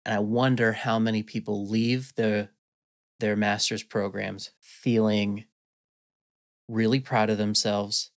and 0.05 0.13
I 0.15 0.19
wonder 0.19 0.73
how 0.73 0.99
many 0.99 1.23
people 1.23 1.67
leave 1.67 2.13
the 2.15 2.49
their 3.19 3.35
master's 3.37 3.83
programs 3.83 4.51
feeling 4.61 5.45
really 6.67 6.99
proud 6.99 7.29
of 7.29 7.37
themselves 7.37 8.11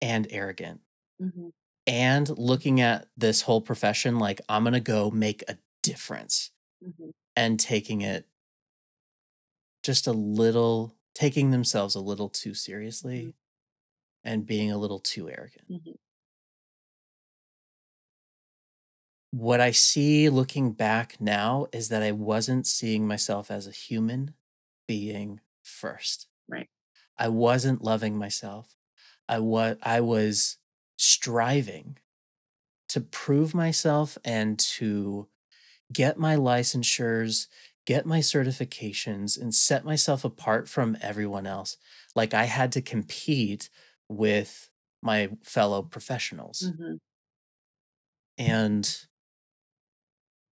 and 0.00 0.26
arrogant. 0.30 0.80
Mhm. 1.20 1.52
And 1.86 2.28
looking 2.38 2.80
at 2.80 3.08
this 3.16 3.42
whole 3.42 3.60
profession 3.60 4.18
like 4.18 4.40
I'm 4.48 4.64
going 4.64 4.74
to 4.74 4.80
go 4.80 5.10
make 5.10 5.42
a 5.48 5.58
difference 5.82 6.50
Mhm. 6.82 7.12
and 7.36 7.60
taking 7.60 8.02
it 8.02 8.28
just 9.82 10.06
a 10.06 10.12
little 10.12 10.94
taking 11.14 11.50
themselves 11.50 11.94
a 11.94 12.00
little 12.00 12.28
too 12.28 12.54
seriously 12.54 13.34
and 14.24 14.46
being 14.46 14.70
a 14.72 14.78
little 14.78 15.00
too 15.00 15.30
arrogant. 15.30 15.66
Mhm. 15.68 15.96
What 19.32 19.60
I 19.60 19.70
see 19.72 20.28
looking 20.28 20.72
back 20.72 21.20
now 21.20 21.66
is 21.72 21.88
that 21.88 22.02
I 22.02 22.12
wasn't 22.12 22.66
seeing 22.66 23.06
myself 23.06 23.50
as 23.50 23.66
a 23.66 23.70
human 23.72 24.34
being 24.86 25.40
first. 25.62 26.28
Right. 26.48 26.68
I 27.18 27.28
wasn't 27.28 27.82
loving 27.82 28.16
myself. 28.16 28.76
I 29.28 29.40
was 29.40 29.76
I 29.82 30.00
was 30.00 30.58
striving 30.96 31.98
to 32.88 33.00
prove 33.00 33.54
myself 33.54 34.18
and 34.24 34.58
to 34.58 35.28
get 35.92 36.18
my 36.18 36.36
licensures, 36.36 37.48
get 37.86 38.06
my 38.06 38.20
certifications 38.20 39.40
and 39.40 39.54
set 39.54 39.84
myself 39.84 40.24
apart 40.24 40.68
from 40.68 40.96
everyone 41.02 41.46
else. 41.46 41.78
Like 42.16 42.34
I 42.34 42.44
had 42.46 42.72
to 42.72 42.82
compete 42.82 43.70
with 44.08 44.70
my 45.02 45.30
fellow 45.42 45.82
professionals. 45.82 46.72
Mhm. 46.72 46.98
And 48.38 49.06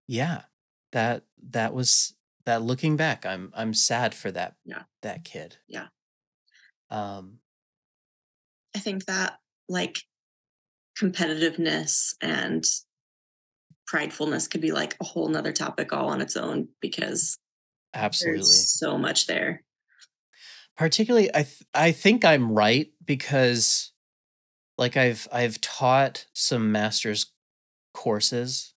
yeah, 0.07 0.45
that 0.92 1.24
that 1.51 1.74
was 1.74 2.14
that 2.45 2.62
looking 2.62 2.97
back, 2.97 3.24
I'm 3.26 3.51
I'm 3.55 3.74
sad 3.74 4.14
for 4.14 4.30
that 4.32 4.57
Yeah. 4.64 4.84
that 5.03 5.24
kid. 5.24 5.59
Yeah. 5.68 5.88
Um 6.90 7.40
I 8.74 8.78
think 8.80 9.07
that 9.07 9.38
like 9.68 9.97
competitiveness 11.01 12.14
and 12.20 12.64
pridefulness 13.92 14.51
could 14.51 14.61
be 14.61 14.72
like 14.72 14.97
a 15.01 15.05
whole 15.05 15.28
nother 15.28 15.53
topic 15.53 15.92
all 15.92 16.09
on 16.09 16.20
its 16.20 16.36
own 16.36 16.68
because 16.80 17.36
absolutely. 17.92 18.42
so 18.42 18.97
much 18.99 19.26
there. 19.26 19.62
Particularly 20.76 21.30
I 21.30 21.42
th- 21.42 21.62
I 21.72 21.92
think 21.92 22.24
I'm 22.24 22.53
right 22.53 22.90
because 23.05 23.92
like 24.78 24.97
I've 24.97 25.28
I've 25.30 25.61
taught 25.61 26.26
some 26.32 26.72
masters 26.72 27.32
courses 27.92 28.74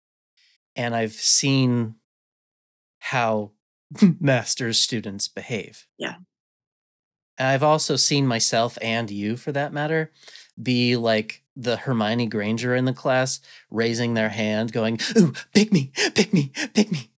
and 0.76 0.96
I've 0.96 1.14
seen 1.14 1.96
how 3.00 3.52
masters 4.20 4.80
students 4.80 5.28
behave. 5.28 5.88
Yeah. 5.98 6.16
And 7.40 7.48
I've 7.48 7.64
also 7.64 7.96
seen 7.96 8.28
myself 8.28 8.78
and 8.82 9.10
you 9.10 9.38
for 9.38 9.52
that 9.52 9.74
matter 9.74 10.12
be 10.62 10.96
like 10.96 11.44
the 11.60 11.78
Hermione 11.78 12.28
Granger 12.28 12.76
in 12.76 12.86
the 12.86 12.94
class 12.94 13.40
raising 13.72 14.14
their 14.14 14.30
hand 14.30 14.72
going, 14.72 15.00
"Ooh, 15.18 15.34
pick 15.54 15.72
me, 15.72 15.92
pick 16.14 16.32
me, 16.32 16.52
pick 16.74 16.92
me." 16.92 17.10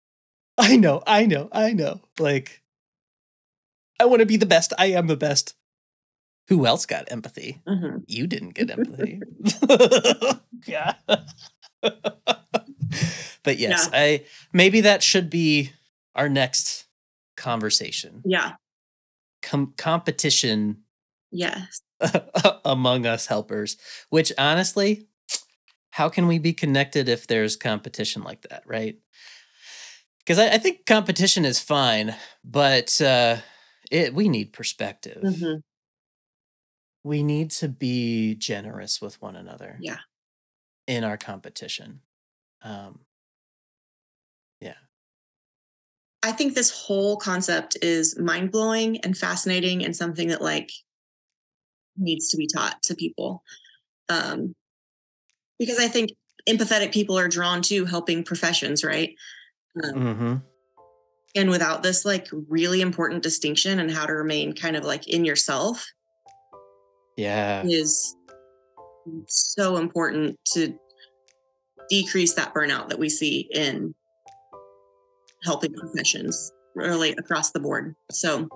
I 0.56 0.76
know, 0.76 1.02
I 1.06 1.26
know, 1.26 1.48
I 1.52 1.72
know. 1.72 2.00
Like 2.18 2.62
I 4.00 4.04
want 4.06 4.20
to 4.20 4.26
be 4.26 4.36
the 4.36 4.46
best. 4.46 4.72
I 4.78 4.86
am 4.86 5.08
the 5.08 5.16
best. 5.16 5.54
Who 6.48 6.64
else 6.66 6.86
got 6.86 7.10
empathy? 7.12 7.60
Mhm. 7.66 8.04
You 8.06 8.26
didn't 8.26 8.54
get 8.54 8.70
empathy. 8.70 9.20
yeah. 10.66 10.94
but 11.80 13.58
yes, 13.58 13.90
I 13.92 14.24
maybe 14.52 14.80
that 14.82 15.02
should 15.02 15.28
be 15.30 15.72
our 16.14 16.28
next 16.28 16.86
conversation. 17.36 18.22
Yeah. 18.24 18.52
Com- 19.42 19.74
competition 19.76 20.84
Yes. 21.30 21.82
among 22.64 23.06
us 23.06 23.26
helpers, 23.26 23.76
which 24.10 24.32
honestly, 24.38 25.08
how 25.90 26.08
can 26.08 26.26
we 26.26 26.38
be 26.38 26.52
connected 26.52 27.08
if 27.08 27.26
there's 27.26 27.56
competition 27.56 28.22
like 28.22 28.42
that, 28.42 28.62
right? 28.66 28.96
Because 30.18 30.38
I, 30.38 30.54
I 30.54 30.58
think 30.58 30.86
competition 30.86 31.44
is 31.44 31.58
fine, 31.58 32.14
but 32.44 33.00
uh, 33.00 33.38
it 33.90 34.14
we 34.14 34.28
need 34.28 34.52
perspective. 34.52 35.22
Mhm. 35.22 35.62
We 37.04 37.22
need 37.22 37.50
to 37.52 37.68
be 37.68 38.34
generous 38.34 39.00
with 39.00 39.20
one 39.22 39.36
another. 39.36 39.78
Yeah. 39.80 39.98
In 40.86 41.04
our 41.04 41.16
competition. 41.16 42.00
Um, 42.62 43.00
yeah. 44.60 44.74
I 46.22 46.32
think 46.32 46.54
this 46.54 46.70
whole 46.70 47.16
concept 47.16 47.78
is 47.80 48.18
mind 48.18 48.50
blowing 48.50 48.98
and 49.00 49.16
fascinating 49.16 49.84
and 49.84 49.96
something 49.96 50.28
that 50.28 50.42
like 50.42 50.70
needs 51.98 52.28
to 52.28 52.36
be 52.36 52.46
taught 52.46 52.82
to 52.84 52.94
people. 52.94 53.42
Um, 54.08 54.54
because 55.58 55.78
I 55.78 55.88
think 55.88 56.10
empathetic 56.48 56.92
people 56.92 57.18
are 57.18 57.28
drawn 57.28 57.60
to 57.62 57.84
helping 57.84 58.24
professions, 58.24 58.84
right? 58.84 59.14
Um, 59.84 59.94
Mm-hmm. 59.94 60.34
and 61.36 61.50
without 61.50 61.82
this 61.82 62.04
like 62.04 62.26
really 62.48 62.80
important 62.80 63.22
distinction 63.22 63.78
and 63.80 63.90
how 63.90 64.06
to 64.06 64.12
remain 64.12 64.54
kind 64.54 64.76
of 64.76 64.84
like 64.84 65.06
in 65.08 65.24
yourself 65.24 65.86
Yeah. 67.16 67.62
is 67.64 68.16
so 69.28 69.76
important 69.76 70.38
to 70.52 70.74
decrease 71.90 72.34
that 72.34 72.54
burnout 72.54 72.88
that 72.88 72.98
we 72.98 73.08
see 73.08 73.48
in 73.52 73.94
helping 75.44 75.72
professions 75.74 76.50
really 76.74 77.12
across 77.12 77.50
the 77.52 77.60
board. 77.60 77.94
So 78.10 78.48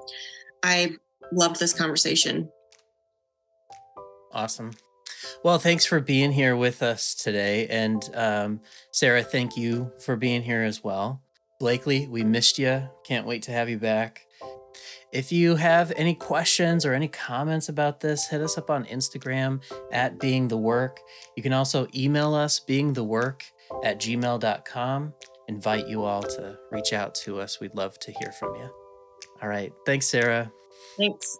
I 0.62 0.96
loved 1.32 1.60
this 1.60 1.72
conversation. 1.72 2.50
Awesome. 4.32 4.72
Well, 5.44 5.58
thanks 5.58 5.84
for 5.84 6.00
being 6.00 6.32
here 6.32 6.56
with 6.56 6.82
us 6.82 7.14
today. 7.14 7.66
And 7.68 8.08
um, 8.14 8.60
Sarah, 8.90 9.22
thank 9.22 9.56
you 9.56 9.92
for 9.98 10.16
being 10.16 10.42
here 10.42 10.62
as 10.62 10.82
well. 10.82 11.22
Blakely, 11.60 12.08
we 12.08 12.24
missed 12.24 12.58
you. 12.58 12.88
Can't 13.04 13.26
wait 13.26 13.42
to 13.42 13.52
have 13.52 13.68
you 13.68 13.78
back. 13.78 14.26
If 15.12 15.30
you 15.30 15.56
have 15.56 15.92
any 15.94 16.14
questions 16.14 16.86
or 16.86 16.94
any 16.94 17.06
comments 17.06 17.68
about 17.68 18.00
this, 18.00 18.28
hit 18.28 18.40
us 18.40 18.56
up 18.56 18.70
on 18.70 18.86
Instagram 18.86 19.62
at 19.92 20.18
being 20.18 20.48
the 20.48 20.56
work. 20.56 21.00
You 21.36 21.42
can 21.42 21.52
also 21.52 21.86
email 21.94 22.34
us 22.34 22.60
beingthework 22.66 23.42
at 23.84 24.00
gmail.com. 24.00 25.14
Invite 25.48 25.86
you 25.86 26.02
all 26.02 26.22
to 26.22 26.56
reach 26.70 26.92
out 26.94 27.14
to 27.16 27.40
us. 27.40 27.60
We'd 27.60 27.74
love 27.74 27.98
to 28.00 28.12
hear 28.12 28.32
from 28.32 28.54
you. 28.56 28.70
All 29.42 29.48
right. 29.48 29.72
Thanks, 29.84 30.08
Sarah. 30.08 30.50
Thanks. 30.96 31.38